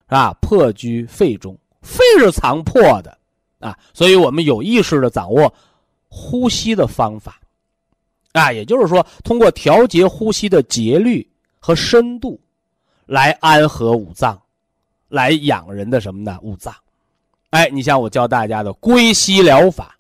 [0.07, 1.55] 啊，破居肺中。
[1.83, 3.15] 肺是藏魄的，
[3.59, 5.53] 啊，所以我们有意识的掌握
[6.07, 7.39] 呼吸的方法，
[8.33, 11.27] 啊，也就是说，通过调节呼吸的节律
[11.59, 12.39] 和深度，
[13.05, 14.39] 来安和五脏，
[15.09, 16.37] 来养人的什么呢？
[16.41, 16.73] 五脏。
[17.51, 19.95] 哎，你像我教大家的归息疗法，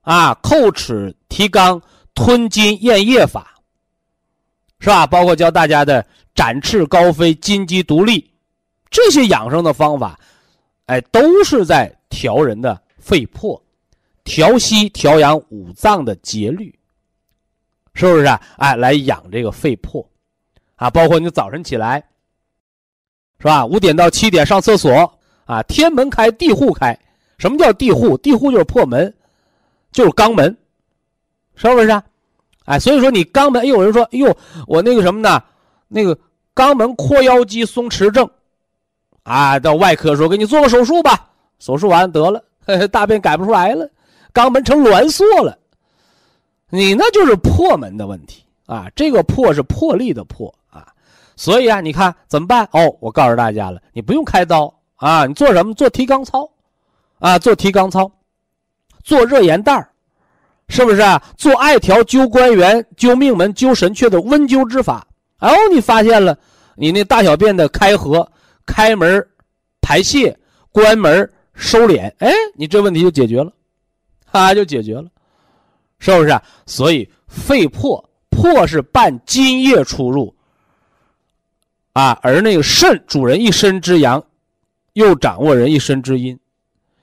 [0.00, 1.80] 啊，叩齿提肛、
[2.14, 3.54] 吞津咽液法，
[4.80, 5.06] 是吧？
[5.06, 6.04] 包括教大家的
[6.34, 8.28] 展翅高飞、金鸡独立，
[8.90, 10.18] 这些养生的方法。
[10.86, 13.62] 哎，都是在调人的肺魄，
[14.24, 16.76] 调息调养五脏的节律，
[17.94, 18.40] 是不是啊？
[18.56, 20.06] 哎，来养这个肺魄，
[20.76, 22.02] 啊，包括你早晨起来，
[23.38, 23.64] 是吧？
[23.66, 25.12] 五点到七点上厕所
[25.44, 26.98] 啊，天门开，地户开。
[27.38, 28.16] 什么叫地户？
[28.18, 29.12] 地户就是破门，
[29.92, 30.56] 就是肛门，
[31.54, 32.02] 是不是啊？
[32.66, 35.42] 哎，所以说你肛门，哎，有人说，哎呦，我那个什么呢？
[35.88, 36.16] 那个
[36.54, 38.28] 肛门括腰肌松弛症。
[39.22, 42.42] 啊，到外科说给你做个手术吧，手术完得了，
[42.90, 43.88] 大便改不出来了，
[44.32, 45.56] 肛门成挛缩了，
[46.70, 48.88] 你那就是破门的问题啊！
[48.96, 50.86] 这个破是破例的破啊，
[51.36, 52.68] 所以啊，你看怎么办？
[52.72, 55.74] 哦，我告诉大家了，你不用开刀啊，你做什么？
[55.74, 56.50] 做提肛操，
[57.18, 58.10] 啊，做提肛操，
[59.04, 59.88] 做热盐袋
[60.68, 61.22] 是不是啊？
[61.36, 65.06] 做艾条灸关元、灸命门、灸神阙的温灸之法。
[65.40, 66.38] 哦，你发现了，
[66.76, 68.26] 你那大小便的开合。
[68.66, 69.26] 开门、
[69.80, 70.38] 排泄、
[70.70, 73.52] 关门、收敛，哎，你这问题就解决了，
[74.30, 75.06] 啊，就解决了，
[76.00, 76.42] 是不是啊？
[76.66, 80.34] 所以肺魄，魄是伴津液出入，
[81.92, 84.20] 啊，而那个肾主人一身之阳，
[84.94, 86.36] 又掌握人一身之阴，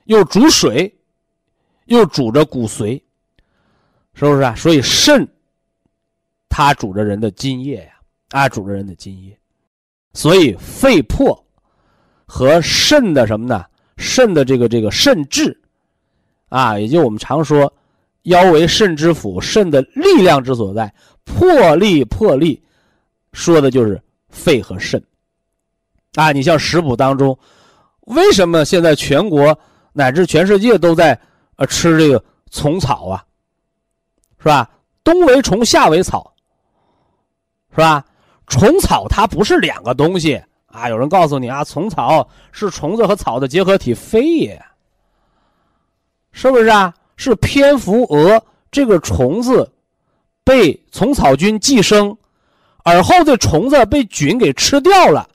[0.04, 0.94] 又主水，
[1.86, 3.02] 又主着骨髓，
[4.14, 4.54] 是不是啊？
[4.56, 5.26] 所以肾，
[6.50, 7.94] 它主着人的津液呀，
[8.32, 9.40] 啊，主着人的津液，
[10.14, 11.42] 所以肺魄。
[12.30, 13.64] 和肾的什么呢？
[13.96, 15.58] 肾的这个这个肾志，
[16.50, 17.74] 啊，也就我们常说，
[18.28, 20.94] 腰为肾之府，肾的力量之所在，
[21.26, 22.62] 魄力魄力，
[23.34, 25.02] 说的就是肺和肾。
[26.16, 27.38] 啊，你像食补当中，
[28.02, 29.58] 为什么现在全国
[29.94, 31.20] 乃至全世界都在
[31.56, 33.24] 呃吃这个虫草啊？
[34.40, 34.70] 是吧？
[35.04, 36.34] 冬为虫，夏为草，
[37.72, 38.06] 是吧？
[38.48, 40.42] 虫草它不是两个东西。
[40.68, 40.90] 啊！
[40.90, 44.64] 有人告诉你啊，虫草是虫子和草的结合体，非也，
[46.32, 46.94] 是不是啊？
[47.18, 49.70] 是蝙蝠蛾这个虫子
[50.46, 52.16] 被虫草菌寄生，
[52.84, 55.28] 而后这虫子被菌给吃掉了。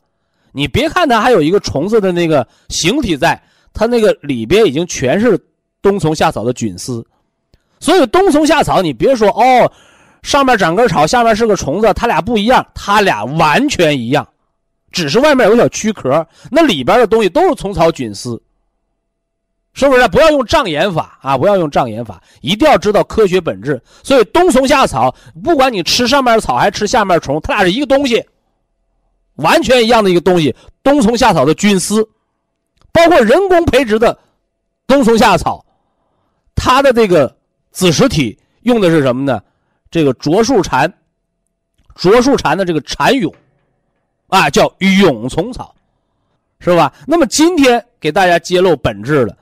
[0.53, 3.41] 你别看它还有一个虫子的那个形体在，
[3.75, 5.39] 它那个里边已经全是
[5.83, 7.05] 冬虫夏草的菌丝。
[7.81, 9.71] 所以冬虫夏草，你别说哦，
[10.23, 14.27] 上面长根草，下面是个虫子，它俩不一样，它俩完全一样。
[14.93, 18.41] 只是外面有小躯壳，那里边的东西都是虫草菌丝，
[19.75, 20.07] 是不是？
[20.09, 21.39] 不要用障眼法啊！
[21.39, 23.81] 不要用障眼法，一定要知道科学本质。
[24.03, 28.23] 所以冬虫夏草，不管你吃上面的草还是吃下面的虫，它俩是一个东西，
[29.37, 30.55] 完全一样的一个东西。
[30.83, 32.07] 冬虫夏草的菌丝，
[32.93, 34.19] 包括人工培植的
[34.87, 35.65] 冬虫夏草，
[36.55, 37.35] 它的这个
[37.71, 39.43] 子实体用的是什么呢？
[39.91, 40.93] 这个卓树蝉，
[41.95, 43.33] 卓树蝉的这个蝉蛹。
[44.29, 45.75] 啊，叫蛹虫草，
[46.59, 46.91] 是吧？
[47.07, 49.37] 那么今天给大家揭露本质了，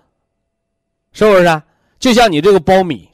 [1.12, 1.62] 是不是啊？
[1.98, 3.08] 就像你这个苞米，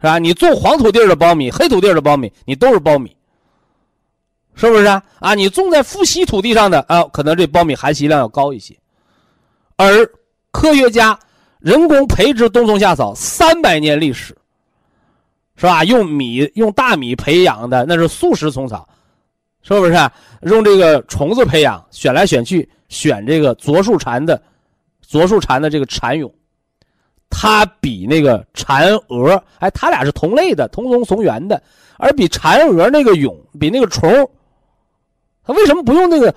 [0.00, 0.18] 是吧？
[0.18, 3.16] 你种黄土地的苞米、黑土地的苞米，你都是苞米，
[4.54, 5.02] 是不是啊？
[5.18, 8.76] 啊，你种在富硒土地上的啊，可能这苞米含硒量要高一些。
[9.76, 10.10] 而
[10.50, 11.18] 科学家
[11.58, 14.36] 人工培植冬虫夏草三百年历史，
[15.56, 15.84] 是吧？
[15.84, 18.88] 用米用大米培养的那是素食虫草。
[19.60, 19.92] 是不是
[20.42, 24.40] 用这个虫子培养，选来选去选这个啄树蝉的，
[25.06, 26.32] 啄树蝉的这个蝉蛹，
[27.30, 31.62] 它比那个蝉蛾，哎，它俩是同类的，同宗同源的，
[31.98, 34.10] 而比蚕蛾那个蛹，比那个虫，
[35.44, 36.34] 它为什么不用那个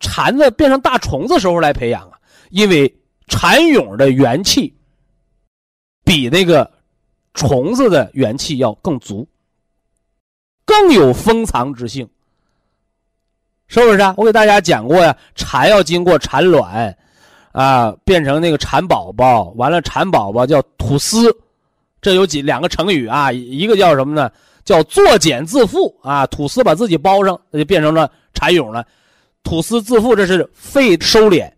[0.00, 2.18] 蝉子变成大虫子时候来培养啊？
[2.50, 2.92] 因为
[3.28, 4.76] 蚕蛹的元气
[6.04, 6.70] 比那个
[7.34, 9.26] 虫子的元气要更足，
[10.66, 12.06] 更有封藏之性，
[13.68, 14.12] 是不是啊？
[14.18, 16.94] 我给大家讲过呀，蝉要经过产卵。
[17.52, 21.34] 啊，变成那个蚕宝宝，完了蚕宝宝叫吐丝，
[22.00, 23.30] 这有几两个成语啊？
[23.30, 24.30] 一个叫什么呢？
[24.64, 28.84] 叫作茧自缚啊，吐丝把自己包上，那就变成了蚕蛹了。
[29.42, 31.50] 吐丝自缚，这是肺收敛，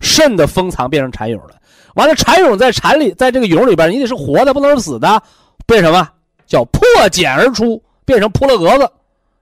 [0.00, 1.54] 肾的封藏变成蚕蛹了。
[1.94, 5.22] 完了，蚕蛹在蚕里，在这个蛹里边，你得是活的，不能是死的，
[5.66, 6.08] 变什么？
[6.46, 8.90] 叫破茧而出，变成扑了蛾子，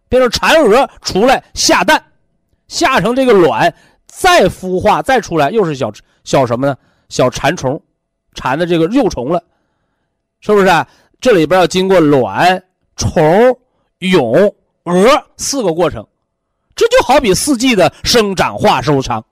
[0.08, 2.02] 变成蚕蛾出来下蛋，
[2.68, 3.72] 下成这个卵。
[4.06, 5.92] 再孵化再出来，又是小
[6.24, 6.76] 小什么呢？
[7.08, 7.80] 小蚕虫，
[8.34, 9.42] 蚕的这个幼虫了，
[10.40, 10.86] 是不是？
[11.20, 12.62] 这里边要经过卵、
[12.96, 13.22] 虫、
[14.00, 16.06] 蛹、蛾四个过程，
[16.74, 19.24] 这就好比四季的生长、化、收藏，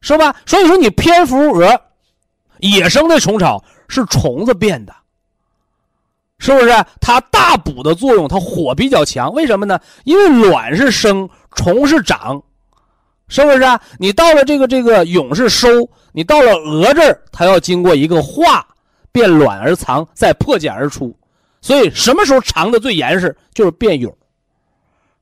[0.00, 0.34] 是吧？
[0.44, 1.80] 所以说，你蝙蝠、蛾，
[2.58, 4.94] 野生的虫草是虫子变的，
[6.38, 6.84] 是不是？
[7.00, 9.78] 它大补的作用，它火比较强，为什么呢？
[10.04, 12.42] 因为卵是生，虫是长。
[13.28, 13.80] 是不是啊？
[13.98, 15.68] 你到了这个这个蛹是收，
[16.12, 18.66] 你到了蛾这儿，它要经过一个化，
[19.10, 21.16] 变卵而藏，再破茧而出。
[21.62, 24.14] 所以什么时候藏的最严实，就是变蛹。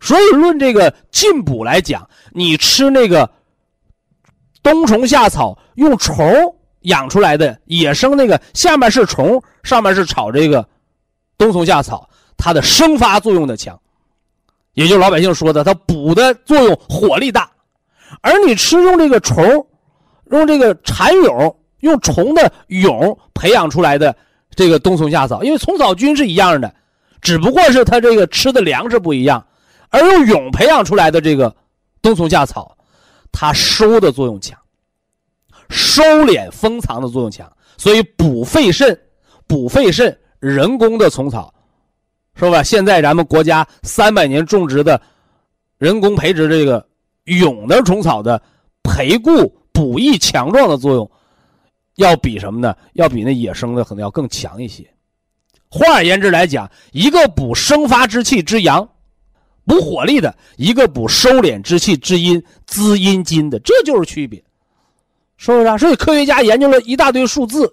[0.01, 3.31] 所以论这个进补来讲，你吃那个
[4.63, 6.27] 冬虫夏草，用虫
[6.81, 10.67] 养出来的野生那个，下面是虫，上面是炒这个
[11.37, 13.79] 冬虫夏草，它的生发作用的强，
[14.73, 17.49] 也就老百姓说的，它补的作用火力大。
[18.23, 19.67] 而你吃用这个虫，
[20.31, 24.15] 用这个蚕蛹，用虫的蛹培养出来的
[24.55, 26.75] 这个冬虫夏草，因为虫草菌是一样的，
[27.21, 29.45] 只不过是它这个吃的粮食不一样。
[29.91, 31.55] 而用蛹培养出来的这个
[32.03, 32.77] 冬虫夏草，
[33.33, 34.59] 它收的作用强，
[35.69, 38.99] 收敛封藏的作用强，所以补肺肾，
[39.47, 41.53] 补肺肾，人工的虫草，
[42.35, 42.63] 是吧？
[42.63, 45.01] 现在咱们国家三百年种植的
[45.79, 46.90] 人工培植这个。
[47.25, 48.41] 蛹的虫草的
[48.83, 51.11] 培固补益强壮的作用，
[51.97, 52.75] 要比什么呢？
[52.95, 54.89] 要比那野生的可能要更强一些。
[55.69, 58.89] 换而言之来讲，一个补生发之气之阳，
[59.65, 64.43] 补火力的；一个补收敛之气之阴，滋阴津的，这就是区别，
[65.37, 65.79] 是不是啊？
[65.79, 67.73] 所以科学家研究了一大堆数字，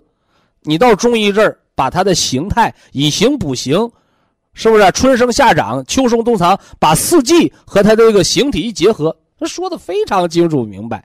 [0.62, 3.90] 你到中医这儿把它的形态以形补形，
[4.54, 4.92] 是不是？
[4.92, 9.18] 春生夏长，秋收冬藏，把四季和它这个形体一结合。
[9.40, 11.04] 他说的非常清楚明白，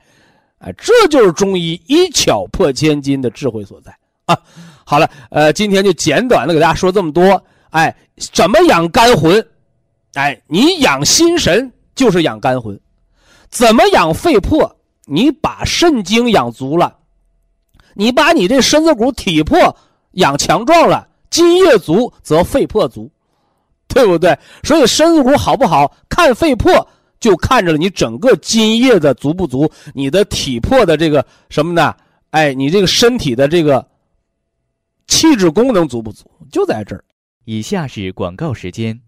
[0.59, 3.95] 哎，这就是中医一巧破千金的智慧所在
[4.27, 4.39] 啊！
[4.85, 7.43] 好了，呃，今天就简短的给大家说这么多。
[7.71, 7.95] 哎，
[8.33, 9.45] 怎么养肝魂？
[10.15, 12.79] 哎，你养心神就是养肝魂。
[13.49, 14.77] 怎么养肺魄？
[15.05, 16.97] 你把肾精养足了，
[17.95, 19.77] 你把你这身子骨体魄
[20.13, 23.11] 养强壮了，津液足则肺魄足，
[23.89, 24.39] 对不对？
[24.63, 26.89] 所以身子骨好不好看肺魄。
[27.23, 31.95] 就看着了你整个津液的足不足，你的体魄的这个什么呢？
[32.31, 33.87] 哎，你这个身体的这个
[35.07, 37.05] 气质功能足不足，就在这儿。
[37.45, 39.01] 以下是广告时间。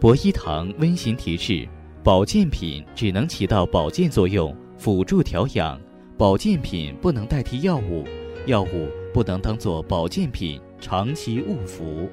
[0.00, 1.68] 博一堂温馨提示：
[2.04, 5.76] 保健品只能起到保健作用，辅助调养；
[6.16, 8.04] 保健品不能代替药物，
[8.46, 12.08] 药物不能当做保健品长期误服。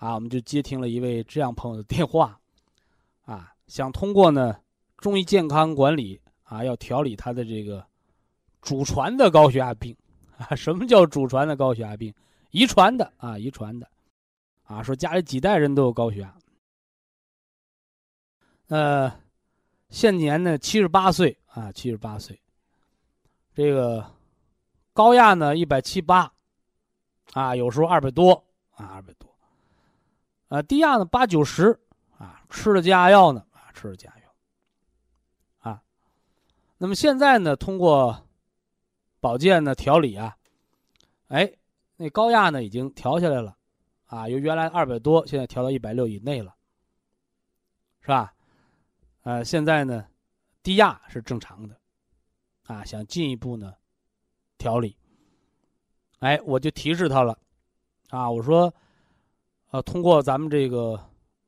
[0.00, 2.40] 啊，我们就接听了一位这样朋友的电话，
[3.26, 4.58] 啊，想通过呢
[4.96, 7.86] 中医健康管理啊，要调理他的这个
[8.62, 9.94] 祖传的高血压病
[10.38, 10.56] 啊。
[10.56, 12.14] 什么叫祖传的高血压病？
[12.50, 13.86] 遗传的啊，遗传的
[14.64, 16.34] 啊，说家里几代人都有高血压。
[18.68, 19.12] 呃，
[19.90, 22.40] 现年呢七十八岁啊，七十八岁，
[23.52, 24.10] 这个
[24.94, 26.32] 高压呢一百七八，
[27.34, 28.32] 啊，有时候二百多
[28.70, 29.29] 啊，二百多。
[30.50, 31.78] 啊，低压呢八九十，
[32.18, 34.34] 啊，吃了降压药呢，啊，吃了降压药，
[35.60, 35.82] 啊，
[36.76, 38.26] 那么现在呢，通过
[39.20, 40.36] 保健呢调理啊，
[41.28, 41.52] 哎，
[41.96, 43.56] 那高压呢已经调下来了，
[44.06, 46.52] 啊，由原来二百多，现在调到一百六以内了，
[48.00, 48.34] 是吧？
[49.22, 50.04] 呃，现在呢，
[50.64, 51.78] 低压是正常的，
[52.64, 53.72] 啊，想进一步呢
[54.58, 54.96] 调理，
[56.18, 57.38] 哎，我就提示他了，
[58.08, 58.74] 啊，我说。
[59.70, 61.00] 啊，通过咱们这个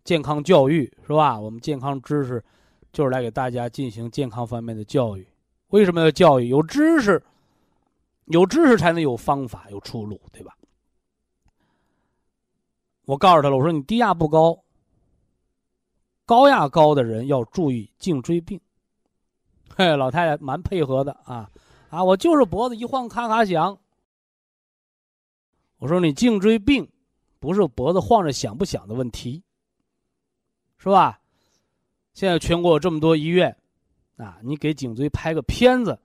[0.05, 1.39] 健康教育是吧？
[1.39, 2.43] 我们健康知识
[2.93, 5.27] 就是来给大家进行健康方面的教育。
[5.69, 6.49] 为什么要教育？
[6.49, 7.23] 有知识，
[8.27, 10.57] 有知识才能有方法，有出路，对吧？
[13.07, 14.63] 我告诉他了，我说你低压不高，
[16.25, 18.61] 高压高的人要注意颈椎病。
[19.75, 21.51] 嘿，老太太蛮配合的啊，
[21.89, 23.77] 啊，我就是脖子一晃咔咔响。
[25.79, 26.89] 我说你颈椎病，
[27.43, 29.43] 不是脖子晃着响不响的问题，
[30.79, 31.21] 是吧？
[32.15, 33.57] 现在全国有这么多医院，
[34.17, 35.99] 啊，你给颈椎拍个片子，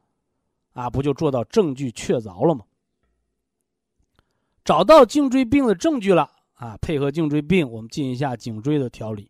[0.73, 2.65] 啊，不就做到证据确凿了吗？
[4.65, 9.29] 找到颈椎病的证据了，啊，配合颈椎病，我们进一下颈椎的调理，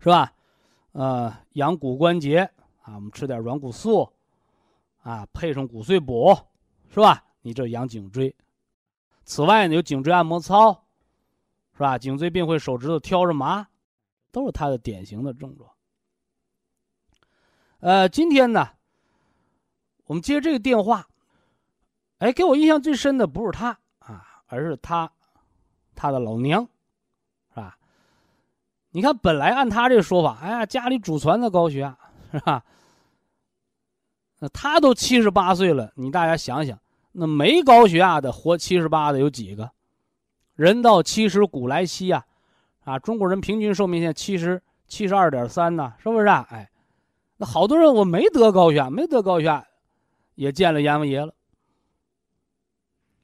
[0.00, 0.32] 是吧？
[0.90, 2.38] 呃，养骨关节
[2.82, 4.12] 啊，我们吃点软骨素，
[5.02, 6.36] 啊，配上骨碎补，
[6.88, 7.24] 是吧？
[7.42, 8.34] 你这养颈椎。
[9.24, 10.84] 此外呢，有颈椎按摩操，
[11.74, 11.96] 是吧？
[11.96, 13.68] 颈椎病会手指头挑着麻，
[14.32, 15.70] 都是它的典型的症状。
[17.78, 18.70] 呃，今天呢，
[20.04, 21.08] 我们接这个电话，
[22.18, 25.10] 哎，给我印象最深的不是他啊，而是他，
[25.94, 26.68] 他的老娘。
[27.54, 27.78] 是吧
[28.90, 31.98] 你看，本来按他这个说法，哎呀，家里祖传的高血压，
[32.32, 32.64] 是吧？
[34.40, 36.78] 那他都七十八岁了，你大家想想，
[37.12, 39.70] 那没高血压的活七十八的有几个？
[40.54, 42.24] 人到七十古来稀啊，
[42.84, 46.46] 啊，中国人平均寿命现在七十七十二点三呢，是不是啊？
[46.50, 46.70] 哎，
[47.38, 49.66] 那好多人我没得高血压，没得高血压，
[50.34, 51.32] 也见了阎王爷了，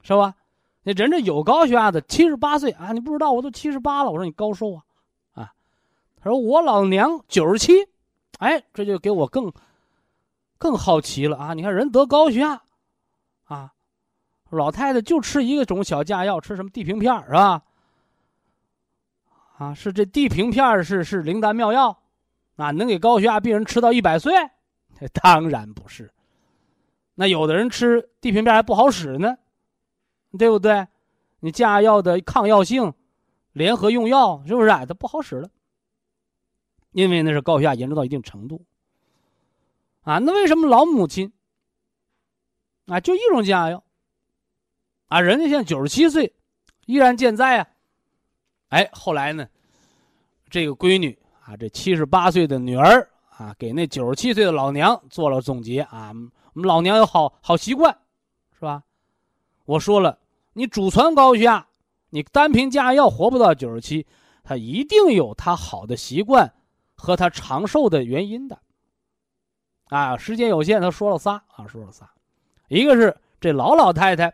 [0.01, 0.35] 是吧？
[0.83, 4.83] 那人这有高血压的七十八岁啊，你不知道我都七十八了，我说你高寿啊？
[5.33, 5.53] 啊
[6.19, 7.73] 他说：“我老娘九十七，
[8.39, 9.53] 哎，这就给我更
[10.57, 11.53] 更好奇了啊！
[11.53, 12.63] 你看人得高血压，
[14.49, 17.63] 老太太就吃一个种小架药，吃什么地平片是吧？
[19.57, 21.99] 啊，是这地平片是是灵丹妙药，
[22.55, 24.33] 啊，能给高血压病人吃到一百岁？
[25.13, 26.11] 当然不是。
[27.15, 29.37] 那有的人吃地平片还不好使呢，
[30.37, 30.87] 对不对？
[31.39, 32.93] 你架药的抗药性，
[33.53, 34.69] 联合用药是不是？
[34.69, 35.49] 它不好使了。”
[36.91, 38.65] 因为那是高血压严重到一定程度，
[40.01, 41.31] 啊，那为什么老母亲
[42.87, 43.83] 啊就一种降压药，
[45.07, 46.33] 啊，人家现在九十七岁，
[46.85, 47.67] 依然健在啊，
[48.69, 49.47] 哎，后来呢，
[50.49, 56.09] 这个闺女啊，这七十八岁的女儿啊，给那九十七岁的老娘做了总结啊，
[56.53, 57.97] 我们老娘有好好习惯，
[58.53, 58.83] 是吧？
[59.65, 60.19] 我说了，
[60.53, 61.67] 你祖传高血压，
[62.09, 64.05] 你单凭降压药活不到九十七，
[64.43, 66.53] 他一定有他好的习惯。
[66.99, 68.59] 和他长寿的原因的，
[69.89, 72.09] 啊，时间有限，他说了仨啊，说了仨，
[72.69, 74.33] 一个是这老老太太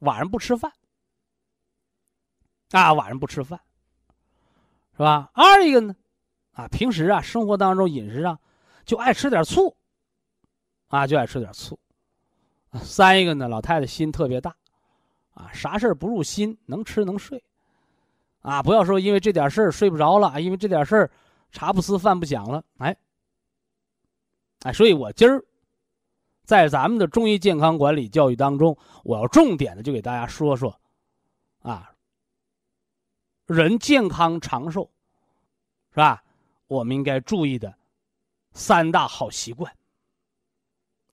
[0.00, 0.70] 晚上不吃饭，
[2.72, 3.58] 啊，晚上不吃饭，
[4.92, 5.30] 是吧？
[5.32, 5.96] 二一个呢，
[6.52, 8.38] 啊，平时啊，生活当中饮食上
[8.84, 9.74] 就爱吃点醋，
[10.88, 11.78] 啊，就爱吃点醋。
[12.82, 14.54] 三一个呢，老太太心特别大，
[15.32, 17.42] 啊，啥事不入心，能吃能睡，
[18.42, 21.10] 啊，不要说因为这点事儿睡不着了，因为这点事儿。
[21.52, 22.96] 茶不思饭不想了，哎，
[24.60, 25.44] 哎，所以我今儿
[26.50, 30.80] 在咱们的中医健康管理教育当中，我要重点的就给大家说说，
[31.62, 31.92] 啊，
[33.46, 34.90] 人健康长寿，
[35.90, 36.24] 是吧？
[36.66, 37.72] 我们应该注意的
[38.52, 39.72] 三大好习惯，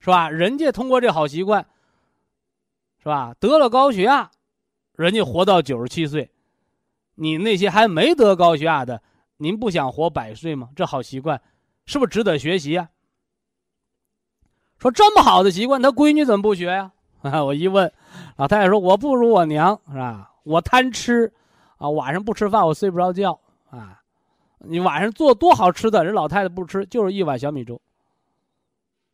[0.00, 0.28] 是吧？
[0.28, 1.64] 人家通过这好习惯，
[2.98, 3.32] 是吧？
[3.38, 4.28] 得了高血压，
[4.96, 6.28] 人家活到九十七岁，
[7.14, 9.00] 你那些还没得高血压的。
[9.36, 10.70] 您不想活百岁吗？
[10.74, 11.40] 这好习惯，
[11.86, 12.90] 是不是值得学习啊？
[14.78, 16.92] 说这么好的习惯，他闺女怎么不学呀？
[17.22, 17.92] 啊， 我一问，
[18.36, 20.32] 老太太说：“我不如我娘，是吧？
[20.44, 21.32] 我贪吃，
[21.76, 23.38] 啊，晚上不吃饭，我睡不着觉
[23.70, 24.00] 啊。
[24.58, 27.80] 你晚上做多好吃的，人老太太不吃，就是一碗小米粥。”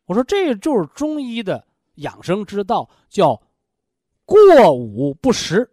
[0.05, 3.41] 我说：“这就是中医的养生之道，叫
[4.23, 5.71] 过午不食。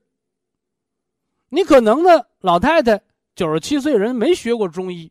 [1.50, 3.00] 你可能呢，老太太。”
[3.34, 5.10] 九十七岁人没学过中医，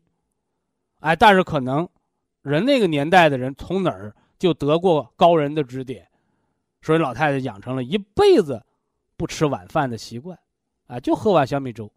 [1.00, 1.88] 哎，但是可能
[2.42, 6.04] 人那个年代的人从哪儿就得过高人的指点，
[6.80, 8.60] 所以老太太养成了一辈子
[9.16, 10.36] 不吃晚饭的习惯，
[10.88, 11.88] 啊，就喝碗小米粥。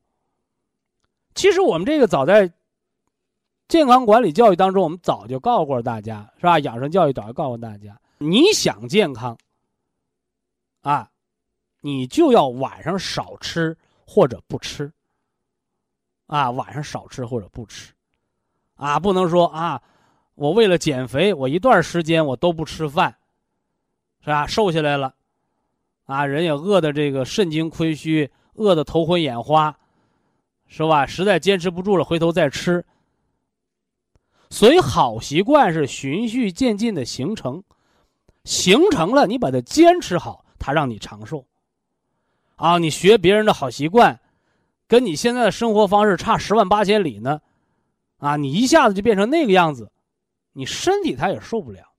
[1.34, 2.54] 其实我们这个早在
[3.68, 6.60] 健康管理教育当中，我们早就告诉过大家，是吧？
[6.60, 9.36] 养生教育早就告诉大家，你想健康，
[10.82, 11.10] 啊，
[11.82, 13.76] 你就要晚上少吃
[14.06, 14.93] 或者不吃。
[16.28, 17.91] 啊，晚上少吃或者不吃，
[18.76, 19.82] 啊，不能说啊，
[20.36, 23.16] 我为了减肥，我一段时间我都不吃饭，
[24.22, 24.46] 是吧？
[24.46, 25.16] 瘦下来了，
[26.06, 29.78] 啊，人也饿的这个肾精亏虚，饿的头昏眼花，
[30.68, 31.06] 是吧？
[31.06, 32.86] 实在坚持不住了，回头再吃。
[34.50, 37.64] 所以好习惯是循序渐进的形成，
[38.44, 41.46] 形成了你把它坚持好，它让你长寿。
[42.58, 44.20] 啊，你学别人的好习惯，
[44.88, 47.42] 跟你现在的生活方式差十万八千里呢，
[48.18, 49.92] 啊，你一下子就变成那个样子，
[50.58, 51.93] 你身体它也受不了。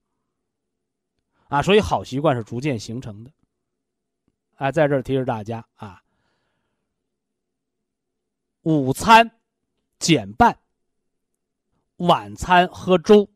[1.47, 3.31] 啊，所以好习惯是逐渐形成的。
[4.55, 6.01] 哎，在这儿提示大家啊，
[8.63, 9.29] 午餐
[9.99, 10.57] 减半，
[11.97, 13.29] 晚餐喝粥，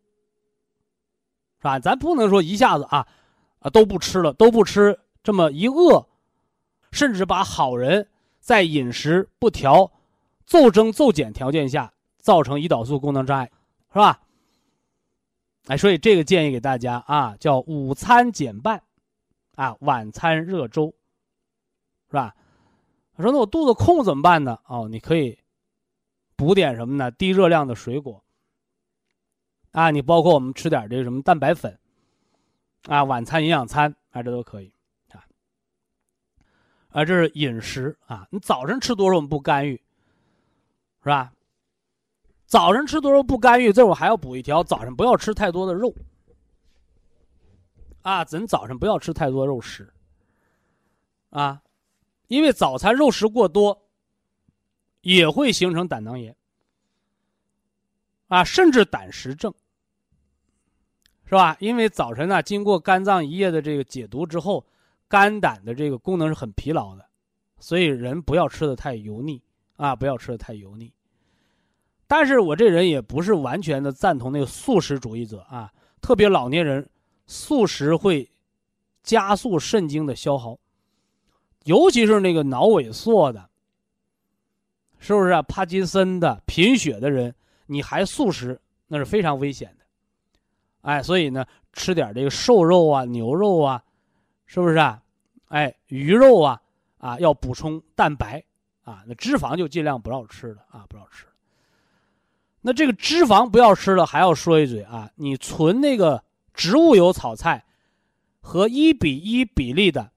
[1.60, 1.80] 是吧？
[1.80, 3.08] 咱不能说一下子啊
[3.60, 6.10] 啊都不吃了，都不吃，这么一饿。
[6.92, 8.10] 甚至把好人
[8.40, 9.94] 在饮食不调、
[10.46, 13.50] 骤增骤减条件下造成胰岛素功能障碍，
[13.94, 14.22] 是吧？
[15.68, 18.82] 哎，所以这个建议给大家啊，叫午餐减半，
[19.56, 20.94] 啊，晚餐热粥，
[22.08, 22.36] 是吧？
[23.16, 25.38] 他说：“那我肚子空怎么办呢？”哦，你可以
[26.36, 27.12] 补点什么呢？
[27.12, 28.24] 低热量的水果，
[29.72, 31.78] 啊，你包括我们吃点这个什么蛋白粉，
[32.88, 34.74] 啊，晚餐营养餐，啊，这都可以。
[36.94, 38.28] 啊，这是饮食啊！
[38.32, 39.82] 你早晨吃多少我们不干预，
[41.02, 41.32] 是吧？
[42.52, 45.96] 早晨吃多肉不干预，这我还要补一条：早晨不要吃太多的肉。
[48.02, 49.94] 啊，咱早晨不要吃太多肉食。
[51.30, 51.62] 啊，
[52.28, 53.88] 因为早餐肉食过多，
[55.00, 56.36] 也会形成胆囊炎。
[58.28, 59.54] 啊，甚至胆石症，
[61.24, 61.56] 是吧？
[61.62, 64.66] 因为早晨呢，经过肝脏一夜的这个解毒之后。
[65.08, 67.06] 肝胆的这个功能是很疲劳的，
[67.60, 69.42] 所以人不要吃的太油腻
[69.76, 70.94] 啊，不要吃的太油腻。
[72.12, 76.86] 但是我这人也不是完全的赞同那个素食主义者啊，特别老年人，
[77.26, 78.30] 素食会
[79.02, 80.60] 加速肾精的消耗，
[81.64, 83.50] 尤其是那个脑萎缩的，
[85.00, 85.42] 是不是啊？
[85.44, 87.34] 帕金森的、贫血的人，
[87.66, 89.86] 你还素食，那是非常危险的。
[90.82, 93.82] 哎，所以呢，吃点这个瘦肉啊、牛肉啊。
[94.48, 95.02] 是不是啊？
[95.48, 96.62] 哎，鱼肉啊，
[96.98, 98.44] 啊，要补充蛋白
[98.84, 101.26] 啊，那脂肪就尽量不要吃了啊，不要吃。
[102.62, 107.66] 那这个脂肪不要吃了，还要说一嘴啊，你存那个植物油炒菜
[108.40, 110.12] 和一比一比例的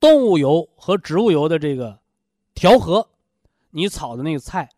[0.00, 2.00] 动物油和植物油的这个
[2.54, 3.10] 调和，
[3.70, 4.68] 你炒的那个菜，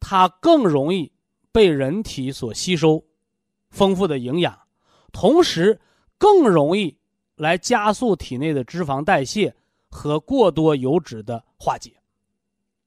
[0.00, 1.12] 它更容易
[1.50, 3.04] 被人体所吸收
[3.70, 4.58] 丰富的营养，
[5.12, 5.80] 同时。
[6.18, 6.96] 更容易
[7.34, 9.52] 来加速体内的脂肪代谢
[9.90, 11.96] 和过多油脂的化解，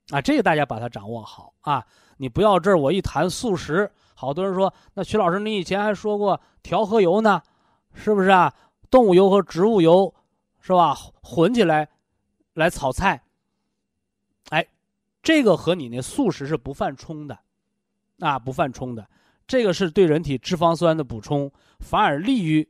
[0.09, 1.85] 啊，这个大家把它掌握好啊！
[2.17, 7.41] 你不要这儿我一谈素食，好多人说那徐老师你以前还说过调和油呢，
[7.93, 8.53] 是不是啊？
[8.89, 10.13] 动物油和植物油
[10.61, 10.95] 是吧？
[11.21, 11.89] 混起来
[12.53, 13.23] 来炒菜，
[14.49, 14.65] 哎，
[15.21, 17.37] 这个和你那素食是不犯冲的，
[18.19, 19.07] 啊，不犯冲的，
[19.47, 22.67] 这个是对人体脂肪酸的补充，反而利于。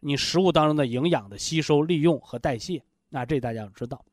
[0.00, 4.04] 你食物当中的营养的吸收、利用和代谢，那这大家要知道。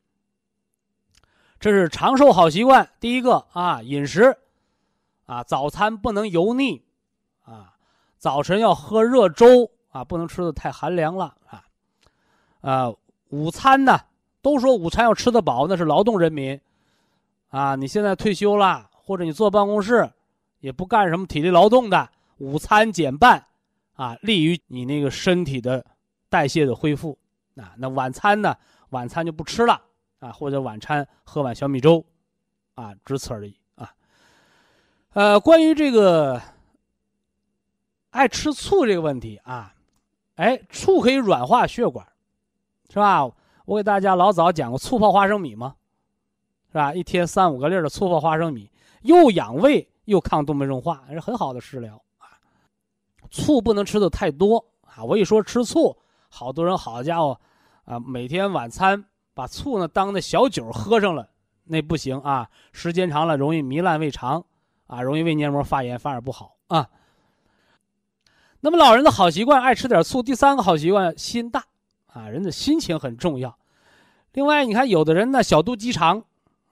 [1.60, 4.36] 这是长寿好习惯，第一个啊，饮食，
[5.26, 6.82] 啊，早餐不能油腻，
[7.42, 7.74] 啊，
[8.18, 11.64] 早晨要喝热粥，啊，不能吃的太寒凉了，啊，
[12.60, 12.94] 啊，
[13.30, 13.98] 午餐呢，
[14.42, 16.60] 都说午餐要吃得饱，那是劳动人民，
[17.48, 20.10] 啊，你现在退休了，或者你坐办公室，
[20.60, 23.46] 也不干什么体力劳动的，午餐减半。
[23.96, 25.86] 啊，利于你那个身体的
[26.28, 27.16] 代谢的恢复
[27.54, 27.74] 啊。
[27.76, 28.56] 那晚餐呢？
[28.90, 29.80] 晚餐就不吃了
[30.18, 32.04] 啊，或者晚餐喝碗小米粥，
[32.74, 33.56] 啊，只此而已。
[35.14, 36.42] 呃，关于这个
[38.10, 39.72] 爱吃醋这个问题啊，
[40.34, 42.04] 哎，醋可以软化血管，
[42.88, 43.24] 是吧？
[43.64, 45.76] 我给大家老早讲过醋泡花生米嘛，
[46.66, 46.92] 是吧？
[46.92, 48.68] 一天三五个粒的醋泡花生米，
[49.02, 52.34] 又养胃又抗动脉硬化，是很好的食疗啊。
[53.30, 55.04] 醋不能吃的太多啊！
[55.04, 55.96] 我一说吃醋，
[56.28, 57.40] 好多人好家伙，
[57.84, 61.28] 啊，每天晚餐把醋呢当那小酒喝上了，
[61.62, 62.50] 那不行啊！
[62.72, 64.44] 时间长了容易糜烂胃肠，
[64.86, 66.88] 啊，容易胃黏膜发炎，反而不好啊。
[68.60, 70.22] 那么老人的好习惯，爱吃点醋。
[70.22, 71.64] 第三个好习惯，心大
[72.06, 73.58] 啊，人的心情很重要。
[74.32, 76.24] 另外，你看有的人呢小肚鸡肠，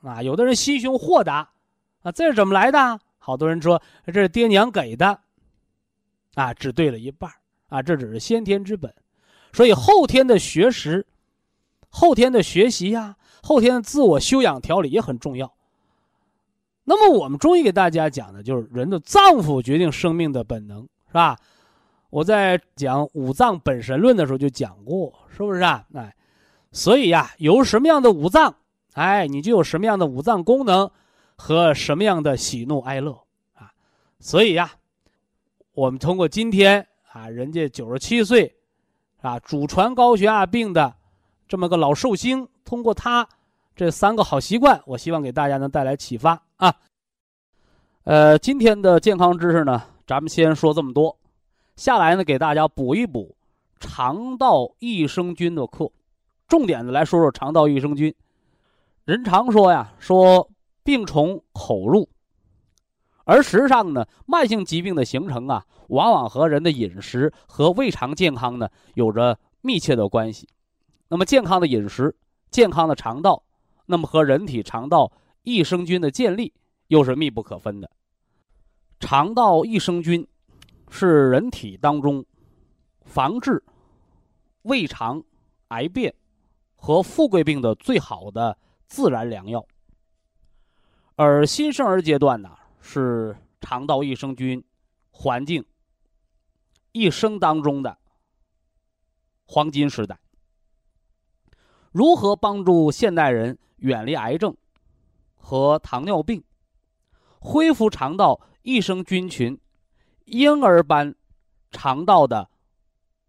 [0.03, 1.51] 啊，有的人心胸豁达，
[2.03, 3.01] 啊，这是怎么来的？
[3.19, 5.21] 好多人说这是爹娘给的。
[6.35, 7.31] 啊，只对了一半
[7.69, 8.95] 啊，这只是先天之本，
[9.53, 11.07] 所以后天的学识、
[11.91, 15.53] 后天的学习呀、后天的自我修养调理也很重要。
[16.85, 21.37] 那么我们中医给大家讲的就是人的脏腑决定生命的本能，是吧？
[22.11, 25.87] 我在讲五脏本神论的时候就讲过，是不是啊？
[25.95, 26.15] 哎，
[26.71, 28.55] 所以呀，有什么样的五脏，
[28.95, 30.91] 哎，你就有什么样的五脏功能
[31.37, 33.13] 和什么样的喜怒哀乐
[33.55, 33.71] 啊。
[34.21, 34.73] 所以呀，
[35.73, 38.55] 我们通过今天啊，人家九十七岁，
[39.23, 40.95] 啊，祖传高血压病的
[41.49, 43.27] 这么个老寿星，通过他
[43.75, 46.73] 这三个好习惯，我希望给大家能带来启发啊。
[48.05, 51.19] 呃，今天的健康知识呢，咱们先说这么多，
[51.75, 53.35] 下来呢，给大家补一补
[53.81, 55.91] 肠道益生菌的课，
[56.47, 58.15] 重点的来说说肠道益生菌。
[59.05, 60.49] 人常说呀，说
[60.85, 62.09] 病从口入。
[63.25, 70.49] 而实际上呢，慢性疾病的形成啊，往往和人的饮食和胃肠健康呢有着密切的关系。
[71.09, 72.15] 那么，健康的饮食、
[72.53, 73.43] 健康的肠道，
[73.87, 75.11] 那么和人体肠道
[75.43, 76.53] 益生菌的建立
[76.89, 77.91] 又是密不可分的。
[79.01, 80.27] 肠道益生菌
[80.91, 82.25] 是人体当中
[83.05, 83.63] 防治
[84.63, 85.23] 胃肠
[85.69, 86.15] 癌变
[86.77, 89.67] 和富贵病的最好的自然良药。
[91.17, 92.57] 而新生儿阶段呢？
[92.81, 94.65] 是肠道益生菌
[95.11, 95.65] 环境
[96.91, 97.97] 一生当中的
[99.45, 100.19] 黄金时代。
[101.93, 104.57] 如何帮助现代人远离癌症
[105.43, 106.43] 和糖尿病，
[107.39, 109.61] 恢复肠道益生菌群
[110.25, 111.15] 婴儿般
[111.71, 112.49] 肠道的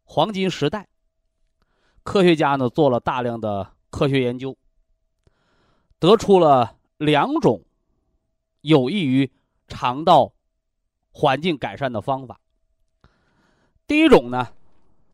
[0.05, 0.87] 黄金时代？
[2.03, 4.55] 科学家呢做了大量的科学研究，
[5.99, 7.61] 得出了两种
[8.61, 9.29] 有益于。
[9.69, 10.31] 肠道
[11.09, 12.39] 环境改善的方法，
[13.87, 14.49] 第一种呢，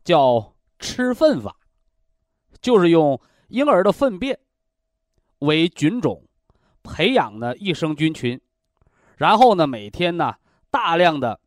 [0.04, 1.56] 叫吃粪法，
[2.60, 4.38] 就是用婴儿的粪便
[5.38, 6.26] 为菌种，
[6.82, 8.40] 培养的益生菌群，
[9.16, 10.34] 然后呢，每天呢，
[10.70, 11.40] 大量的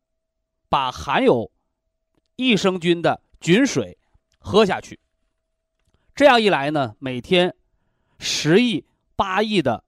[0.69, 1.51] 把含有
[2.35, 3.97] 益生菌的菌水
[4.39, 4.99] 喝下去，
[6.15, 7.55] 这样一来呢，每天
[8.19, 9.83] 十亿、八亿的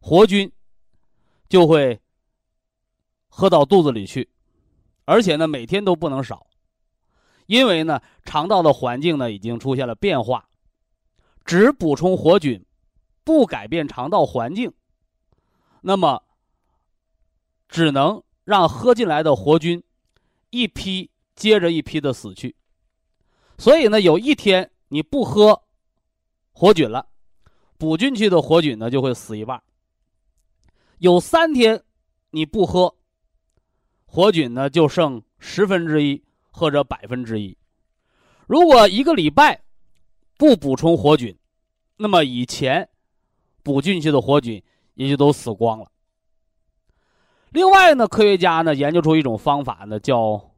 [0.00, 0.50] 活菌
[1.48, 2.00] 就会。
[3.30, 4.28] 喝到肚子里去，
[5.04, 6.48] 而且呢，每天都不能少，
[7.46, 10.48] 因为呢，肠道的环境呢已经出现了变化，
[11.44, 12.64] 只补充活菌，
[13.28, 14.72] 不改变肠道环境，
[15.82, 16.22] 那么
[17.68, 19.84] 只能让喝进来的活菌
[20.48, 22.56] 一批接着一批的死去。
[23.58, 25.62] 所以呢，有一天你不喝
[26.52, 27.06] 活菌了，
[27.76, 29.62] 补进去的活菌呢就会死一半。
[30.96, 31.84] 有三天
[32.30, 32.94] 你不喝。
[34.06, 37.54] 活菌呢，就剩十分之一或者百分之一。
[38.46, 39.60] 如果一个礼拜
[40.38, 41.38] 不补充活菌，
[41.98, 42.88] 那么以前
[43.68, 44.62] 补进去的活菌
[44.94, 45.90] 也就都死光了。
[47.50, 50.54] 另外呢，科学家呢研究出一种方法呢，叫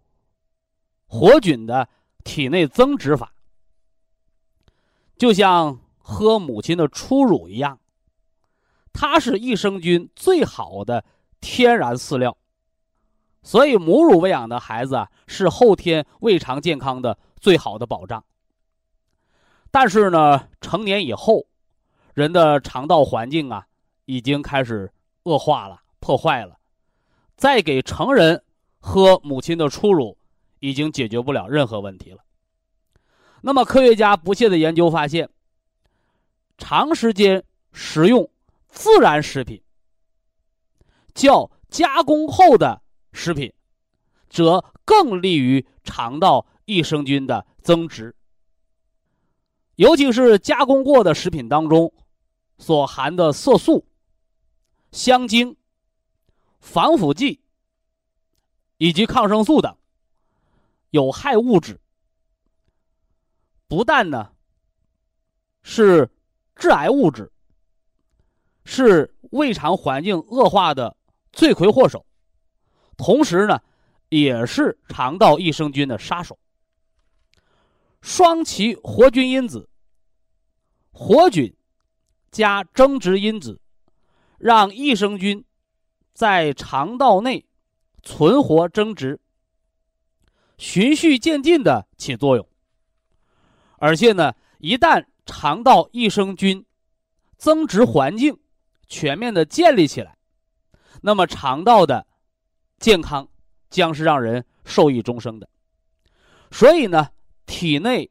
[1.09, 1.89] 活菌的
[2.23, 3.33] 体内增殖法，
[5.19, 7.81] 就像喝母亲的初乳一样，
[8.93, 11.05] 它是益生菌最好的
[11.41, 12.37] 天然饲料。
[13.43, 18.23] 所以，母乳喂养的孩子啊，是后天胃肠健康的最好的保障。
[19.73, 21.47] 但是呢，成年以后，
[22.21, 23.67] 人的肠道环境啊，
[24.05, 24.93] 已经开始
[25.23, 26.59] 恶化了、破坏了，
[27.35, 28.45] 再给成人
[28.79, 30.19] 喝母亲的初乳，
[30.59, 32.19] 已经解决不了任何问题了。
[33.41, 35.31] 那么，科学家不懈的研究发现，
[36.59, 37.43] 长时间
[37.73, 38.31] 食用
[38.69, 39.63] 自然食品，
[41.15, 42.83] 较加工后的。
[43.13, 43.53] 食品，
[44.29, 48.15] 则更利于肠道益生菌的增殖。
[49.75, 51.93] 尤其是加工过的食品当中，
[52.61, 53.85] 所含的色素、
[54.93, 55.57] 香精、
[56.61, 57.41] 防腐剂
[58.77, 59.77] 以及抗生素等
[60.91, 61.81] 有害物质，
[63.67, 64.31] 不但呢
[65.63, 66.09] 是
[66.55, 67.33] 致癌物质，
[68.65, 70.95] 是胃肠环境恶化的
[71.33, 72.05] 罪魁祸首。
[72.99, 73.59] 同时呢，
[74.11, 76.39] 也是肠道益生菌的杀手。
[78.03, 79.69] 双歧活菌因子，
[80.93, 81.57] 活菌
[82.31, 83.61] 加增殖因子，
[84.39, 85.45] 让益生菌
[86.13, 87.47] 在肠道内
[88.03, 89.21] 存活增殖，
[90.59, 92.47] 循序渐进的起作用。
[93.79, 96.65] 而且呢，一旦肠道益生菌
[97.37, 98.39] 增殖环境
[98.87, 100.17] 全面的建立起来，
[101.03, 102.07] 那么肠道的
[102.79, 103.29] 健康
[103.71, 105.49] 将是让人受益终生的，
[106.51, 107.11] 所以呢，
[107.47, 108.11] 体内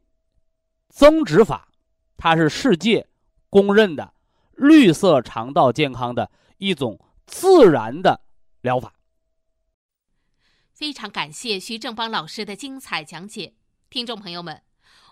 [0.90, 1.70] 增殖法，
[2.18, 3.08] 它是世界
[3.50, 4.14] 公认的
[4.54, 8.22] 绿色肠道健康的一种自然的
[8.62, 8.94] 疗法。
[10.74, 13.54] 非常感谢徐正邦老师的精彩讲解，
[13.90, 14.62] 听众朋友们，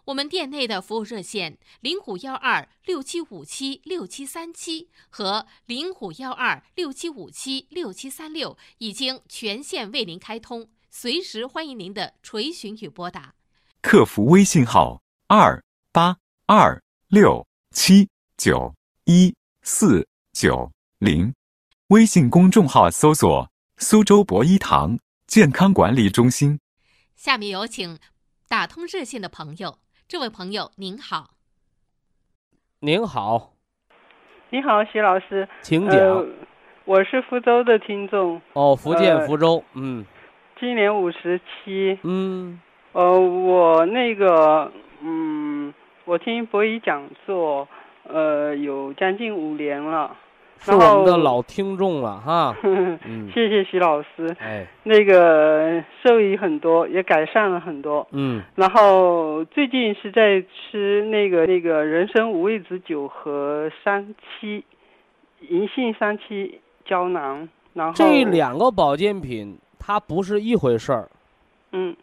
[0.06, 13.36] 我们店内的服务热线零五幺二六七五七六七三七和零五幺二六七五七六七三六已经全线为您开通，随时欢迎您的垂询与拨打。
[13.82, 15.62] 客服微信号二
[15.92, 18.08] 八二六七
[18.38, 18.76] 九
[19.06, 19.34] 一
[19.64, 20.70] 四九
[21.00, 21.34] 零，
[21.88, 26.60] 微信公众号搜索“苏州博一堂健康管理中心”。
[27.18, 27.98] 下面有请
[28.48, 31.32] 打通热线的朋友，这位朋友您好，
[32.82, 33.54] 您好，
[34.52, 35.98] 你好，徐老师，请讲。
[35.98, 36.28] 呃，
[36.86, 40.06] 我是福州的听众，哦，福建呃福州，嗯
[40.60, 41.98] 今年五十七。
[42.04, 42.62] 嗯
[42.92, 44.72] 呃，我那个，
[45.02, 45.74] 嗯，
[46.06, 47.68] 我听博一讲座，
[48.08, 50.16] 呃，有将近五年了。
[50.60, 52.56] 是我们的老听众了哈。
[52.64, 58.08] 嗯，谢谢徐老师，哎，那个受益很多，也改善了很多。
[58.12, 64.66] 嗯然后最近是在吃那个那个人参五味子酒和三七
[65.48, 71.08] 银杏三七胶囊，然后这两个保健品它不是一回事儿。
[71.72, 71.96] 嗯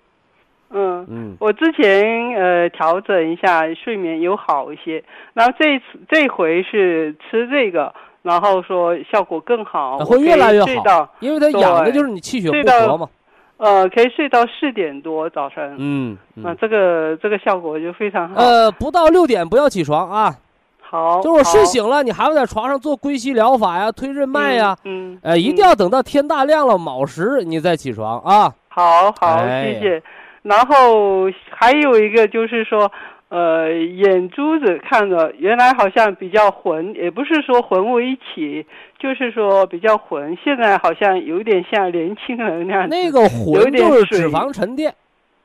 [0.71, 1.07] 嗯。
[1.09, 5.03] 嗯我之前呃调整一下睡眠有好一些，
[5.33, 7.93] 然后这次这回是吃这个，
[8.23, 13.09] 然后说效果更好，会越来越好睡到因为它养的就是你气血不和嘛。
[13.57, 16.43] 呃可以睡到四点多早晨，嗯嗯。
[16.43, 18.35] 那这个这个效果就非常好。
[18.35, 20.35] 呃，不到六点不要起床啊，
[20.81, 28.53] 好，就是睡醒了，你还要在床上做归息疗法呀、推任脉呀，嗯，嗯呃，一定嗯要等到天大亮了卯时你再起床啊。
[28.69, 30.03] 好好，哎谢谢。
[30.45, 32.93] 然后还有一个就是说，
[33.31, 38.67] 呃，眼珠子看着原来好像比较浑，也不是说浑为一起，
[38.99, 40.37] 就是说比较浑。
[40.45, 44.95] 现在好像有点像年轻人那样子，那个有浑点就是脂肪沉淀，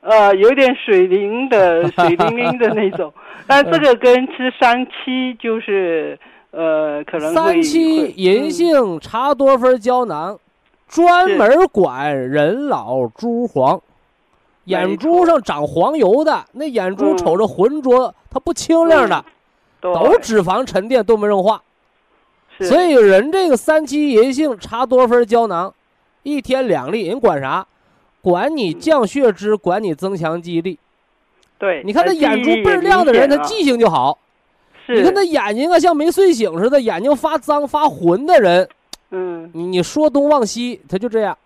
[0.02, 3.14] 呃，有点水灵的、水灵灵的那种。
[3.48, 6.20] 但这个跟吃三七就是
[6.52, 10.38] 呃，可能会三七银嗯杏茶多酚胶囊，
[10.90, 13.82] 专门管人老珠黄。
[14.70, 19.26] 眼珠上长黄油的，那眼珠嗯瞅着浑浊，它不清亮的，
[19.82, 21.62] 对都脂肪沉淀，都没硬化。
[22.58, 25.74] 是所以人这个三七银杏茶多酚胶囊，
[26.24, 27.66] 一天两粒，人管啥？
[28.22, 30.78] 管你降血脂，管你增强记忆力。
[31.58, 31.82] 对。
[31.84, 34.20] 你看他呃眼珠倍儿亮的人，他记性就好。
[34.86, 38.70] 是你看那眼睛啊，像没睡醒似的，眼睛发脏发浑的人，
[39.12, 39.50] 嗯。
[39.54, 41.38] 你你说东忘西，他就这样。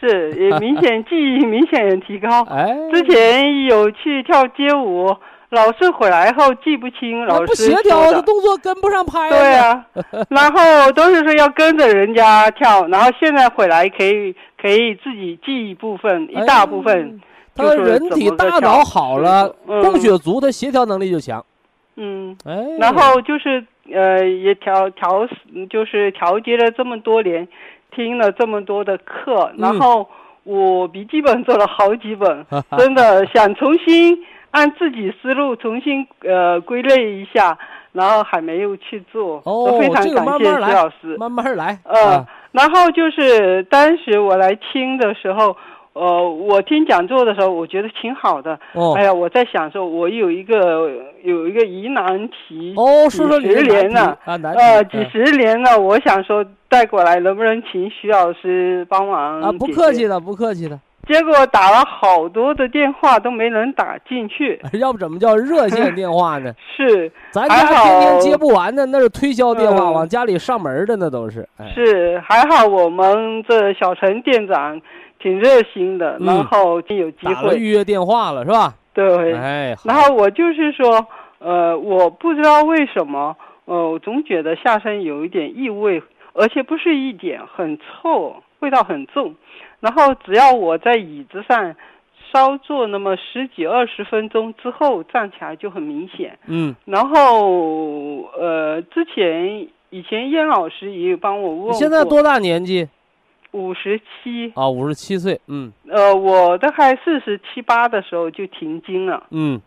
[0.00, 2.42] 是，也明显记忆明显提高。
[2.50, 5.14] 哎，之前有去跳街舞，
[5.50, 8.16] 老师回来后记不清老师协调，说的。
[8.18, 9.28] 这动作跟不上拍。
[9.30, 9.86] 对，啊，
[10.30, 17.20] 然后都是说要跟着人家跳，然后现在回来可以可以自己记一部分，一大部分。
[17.54, 21.42] 他就说人体大脑好了，嗯供血足，他协调能力就强。
[21.96, 25.26] 嗯，哎，然后就是呃，也调调，
[25.70, 27.48] 就是调节了这么多年，
[27.96, 30.08] 听了这么多的课，然嗯后
[30.44, 32.46] 我笔记本做了好几本，
[32.78, 34.16] 真的想重新
[34.52, 37.58] 按自己思路重新呃归类一下，
[37.92, 41.16] 然后还没有去做，哦都非常感谢徐老师。
[41.18, 41.78] 慢慢来。
[41.84, 45.56] 呃啊，然后就是当时我来听的时候，
[45.98, 48.58] 呃，我听讲座的时候，我觉得挺好的。
[48.74, 50.90] 哦哎呀，我在想说，我有一个
[51.22, 59.40] 有一个疑难题，哦，说说几十年了，啊，呃，嗯几十年了，我想说带过来，能不能请徐老师帮忙？
[59.40, 60.06] 啊，不客气。
[60.06, 60.78] 的，不客气的。
[61.08, 66.52] 结果打了好多的电话都没能打进去， 要不怎么叫热线电话呢？
[66.76, 71.48] 是咱还家天天接不完的，那是推销电话，嗯往家里上门的那都是。
[71.58, 74.80] 哎，是，还好我们这小陈店长
[75.26, 78.72] 挺热心的，嗯然后就有机会，预约电话了是吧？
[78.94, 81.04] 对，哎，然后我就是说，
[81.40, 86.00] 呃，我不知道为什么，呃，我总觉得下身有一点异味，
[86.32, 89.34] 而且不是一点，很臭，味道很重。
[89.80, 91.74] 然后只要我在椅子上
[92.32, 96.38] 稍坐那么十几二十分钟之后，站起来就很明显。
[96.46, 102.88] 嗯，然后，呃，之前以前燕老师也有帮我问过，你现在多大年纪
[103.56, 104.68] 五十七，啊？
[104.68, 105.40] 五十七岁。
[105.48, 109.24] 嗯呃，我大概四十七八的时候就停经了。
[109.30, 109.60] 嗯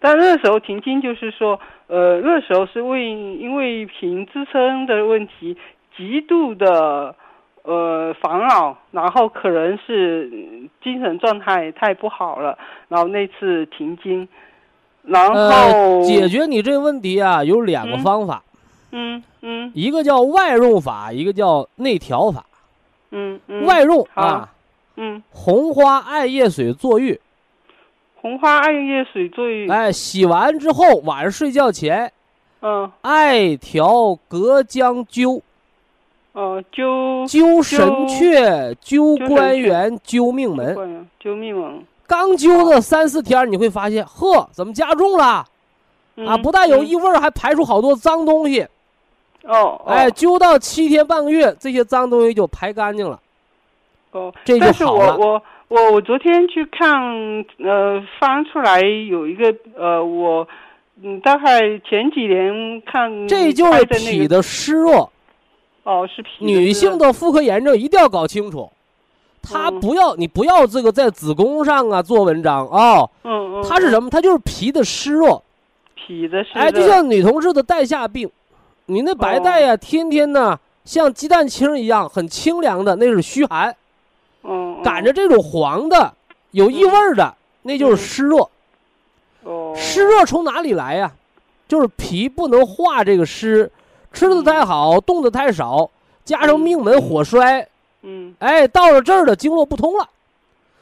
[0.00, 5.56] 但那时候停经就是说，呃，那时候是为因为凭支撑的问题，
[5.96, 7.14] 极度的
[7.62, 12.58] 呃烦恼，然后可能是嗯精神状态太不好了，
[12.88, 14.28] 然后那次停经，
[15.04, 18.42] 然后、呃，解决你这个问题啊，有两个嗯方法，
[18.92, 22.44] 嗯嗯一个叫外用法，一个叫内调法。
[23.14, 23.64] 嗯嗯。
[23.64, 24.52] 外用啊，
[24.96, 25.22] 嗯。
[25.30, 27.20] 红花艾叶水坐浴，
[28.16, 32.12] 红花艾叶水坐浴，哎，洗完之后晚上睡觉前，
[32.60, 35.40] 嗯，艾条隔姜灸，
[36.32, 40.74] 哦，灸灸神阙，灸关元，灸命门。
[40.74, 45.24] 关灸命门，刚灸的三四天，你会发现，呵，怎么加重了？
[45.24, 45.46] 啊，
[46.16, 46.86] 嗯不但有嗯。
[46.86, 48.66] 异味，还排出好多脏东西。
[49.44, 53.20] 哦，哦哎，灸到七天半个月，这些脏东西就排干净了。
[54.12, 56.92] 哦，这就但是我我我我昨天去看，
[57.58, 60.46] 呃，翻出来有一个呃，我
[61.02, 65.10] 嗯，大概前几年看这就是脾的湿弱。
[65.82, 68.70] 哦，是脾女性的妇科炎症一定要搞清楚，
[69.42, 73.68] 她嗯不要你不要这个在子宫上啊做文章啊、嗯嗯，么？
[73.68, 74.08] 它是什么？
[74.08, 75.42] 它就是脾的湿弱。
[75.94, 78.30] 脾的湿哎，就像女同志的带下病，
[78.86, 83.74] 你那白带呀、天天呢像鸡蛋清一样很清凉的，那是虚寒。
[84.42, 86.12] 嗯，赶着这种黄的、
[86.50, 88.48] 有异味儿的，那就是湿热。
[89.44, 91.12] 哦，湿热从哪里来呀？
[91.66, 93.70] 就是脾不能化这个湿，
[94.12, 95.90] 吃的太好，动的太少，
[96.22, 97.66] 加上命门火衰，
[98.02, 100.06] 嗯哎，到了这儿的经络不通了。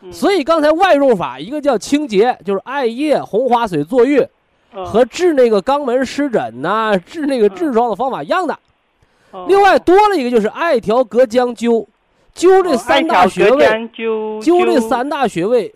[0.00, 4.28] 嗯，所以刚才外用法，一个叫清洁，就是艾叶、红花水坐浴，嗯
[4.72, 8.54] 和治那个肛门湿疹呐、治那个痔疮的方法一样的。
[9.30, 11.86] 哦另外多了一个就是艾条隔姜灸，
[12.34, 15.74] 灸这哦三大穴位，灸灸这三大穴位：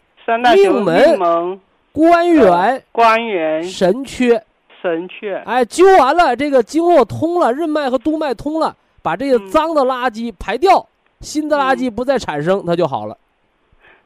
[0.55, 4.41] 命门、关元、关元、神阙。
[4.83, 5.43] 神阙。
[5.45, 10.87] 哎，灸完了，这个经络通了，任脉和督脉通了，把这些嗯脏的垃圾排掉，
[11.21, 13.17] 新的垃圾不再产生，它就好了。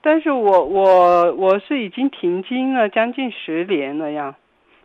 [0.01, 4.36] 但是我我我是已经停经了将近十年了呀，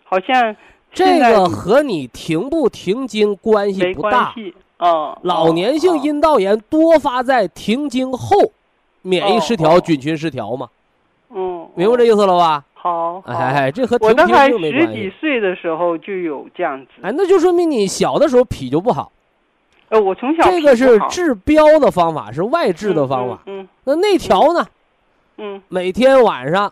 [0.06, 0.56] 好像
[0.94, 4.32] 这个和你停不停经关系不大。
[4.34, 5.18] 系哦。
[5.24, 8.38] 老年性哦阴道炎多发在停经后，
[9.02, 10.70] 免疫失调、哦菌群失调嘛，
[11.32, 12.64] 嗯，明白这意思了吧？
[12.74, 15.10] 好，哎，这和停经没十几。
[15.20, 16.92] 岁的时候就有这样子。
[17.02, 19.12] 哎，那就说明你小的时候脾就不好。
[19.90, 23.42] 呃，我从小这个是治标的方法，是外治的方法。
[23.48, 24.66] 嗯那内调呢？
[25.38, 26.72] 嗯，嗯每天晚上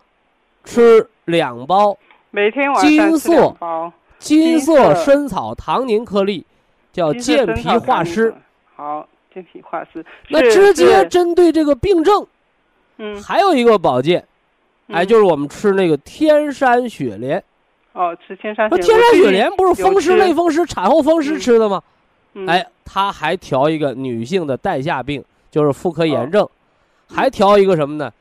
[0.64, 1.98] 吃两包
[2.36, 6.44] 每天晚金上吃色两包金色色参草糖凝颗粒，
[6.92, 8.34] 叫健脾化湿。
[8.76, 10.04] 好，健脾化湿。
[10.30, 12.26] 那直接针对这个病症，
[12.98, 14.26] 嗯，还有一个保健，
[14.88, 17.44] 哎，嗯就是我们吃那个天山雪莲。
[17.92, 21.84] 哦，吃天山那雪天山雪莲不是风湿、类风湿、产后风湿嗯吃的吗？
[22.34, 26.50] 嗯哎，它还调一个女性的带下病，就是妇科炎哦症，
[27.08, 28.12] 还调一个什么呢？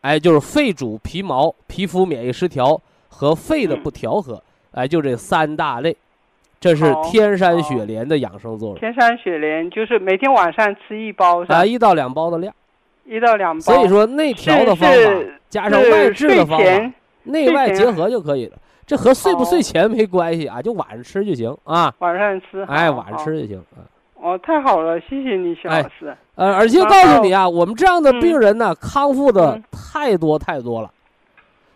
[0.00, 2.80] 哎，就是肺主皮毛、皮肤免疫失调
[3.10, 4.42] 和肺的嗯不调和，
[4.72, 5.94] 哎，就这三大类，
[6.58, 11.66] 这是天山雪莲的养生作用天山雪莲就是每天晚上吃一包，啊，？
[11.66, 12.54] 一到两包的量。
[13.04, 13.60] 一到两包。
[13.60, 14.96] 所以说内调的方法
[15.48, 16.92] 加上外治的方法，
[17.24, 18.56] 内外结合就可以了。
[18.86, 21.92] 这和睡不睡前没关系啊，就晚上吃就行啊。
[21.98, 22.62] 晚上吃。
[22.68, 23.82] 哎，晚上吃就行啊。
[24.22, 26.16] 哦，太好了，谢谢你，徐哎老师。
[26.34, 30.90] 呃，而且告诉你啊，我们这样的嗯病人呢，康复的嗯太多太多了。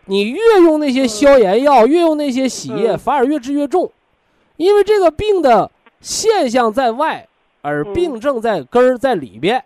[0.06, 3.90] 你越用那些消炎药，越用那些洗液，嗯反而越治越重，
[4.56, 7.26] 因为这个病的现象在外，
[7.62, 9.62] 而嗯病症在根儿在里边。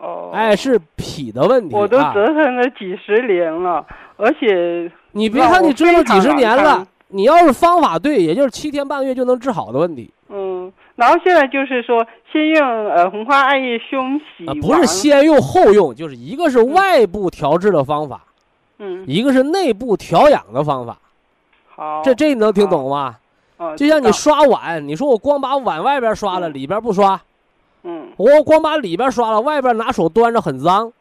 [0.00, 0.30] 哦。
[0.32, 2.12] 哎，是脾的问题我都啊。
[2.14, 3.84] 折腾了几十年了，
[4.16, 18.20] 而且你别看你折腾几十年了，你要是方法对，也就是七天半个月就能治好的问题嗯，然后现在就是说，先用呃红花艾叶胸洗啊，不是先用后用，就是一个是外部调治的方法，
[18.78, 20.98] 嗯，一个是内部调养的方法。
[21.74, 23.16] 好，这这你能听懂吗？
[23.58, 26.54] 哦就像你刷碗，你说我光把碗外边刷了，嗯。
[26.54, 27.20] 里边不刷，
[27.82, 30.92] 嗯，我光把里边刷了，外边拿手端着很脏，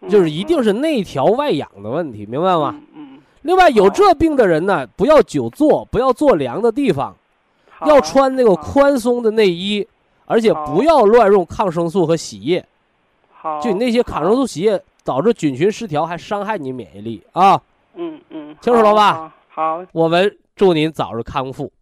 [0.00, 2.74] 嗯就是一定是内调外养的问题，明白吗？
[2.74, 7.16] 嗯嗯，另外有这病的人呢，不要久坐，不要坐凉的地方，
[7.70, 9.86] 好要穿那个宽松的内衣，
[10.26, 12.62] 而且不要乱用抗生素和洗液。
[13.32, 17.62] 好，就你那些抗生素、洗液导致菌群失调，还伤害你免疫力啊！
[17.94, 19.78] 嗯嗯，清楚了吧好？
[19.78, 21.72] 好，我们祝您早日康复。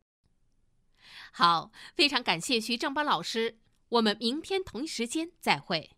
[1.32, 3.56] 好，非常感谢徐正邦老师，
[3.88, 5.92] 我们明天同一时间再会。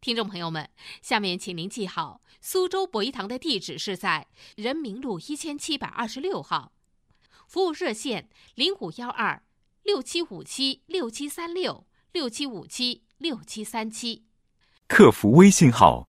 [0.00, 0.70] 听众朋友们，
[1.02, 4.26] 下面请您记好，苏州博一堂的地址是在
[4.56, 6.72] 人民路一千七百二十六号，
[7.46, 9.42] 服务热线零五幺二
[9.82, 14.24] 六七五七六七三六六七五七六七三七。
[14.88, 16.08] 客服微信号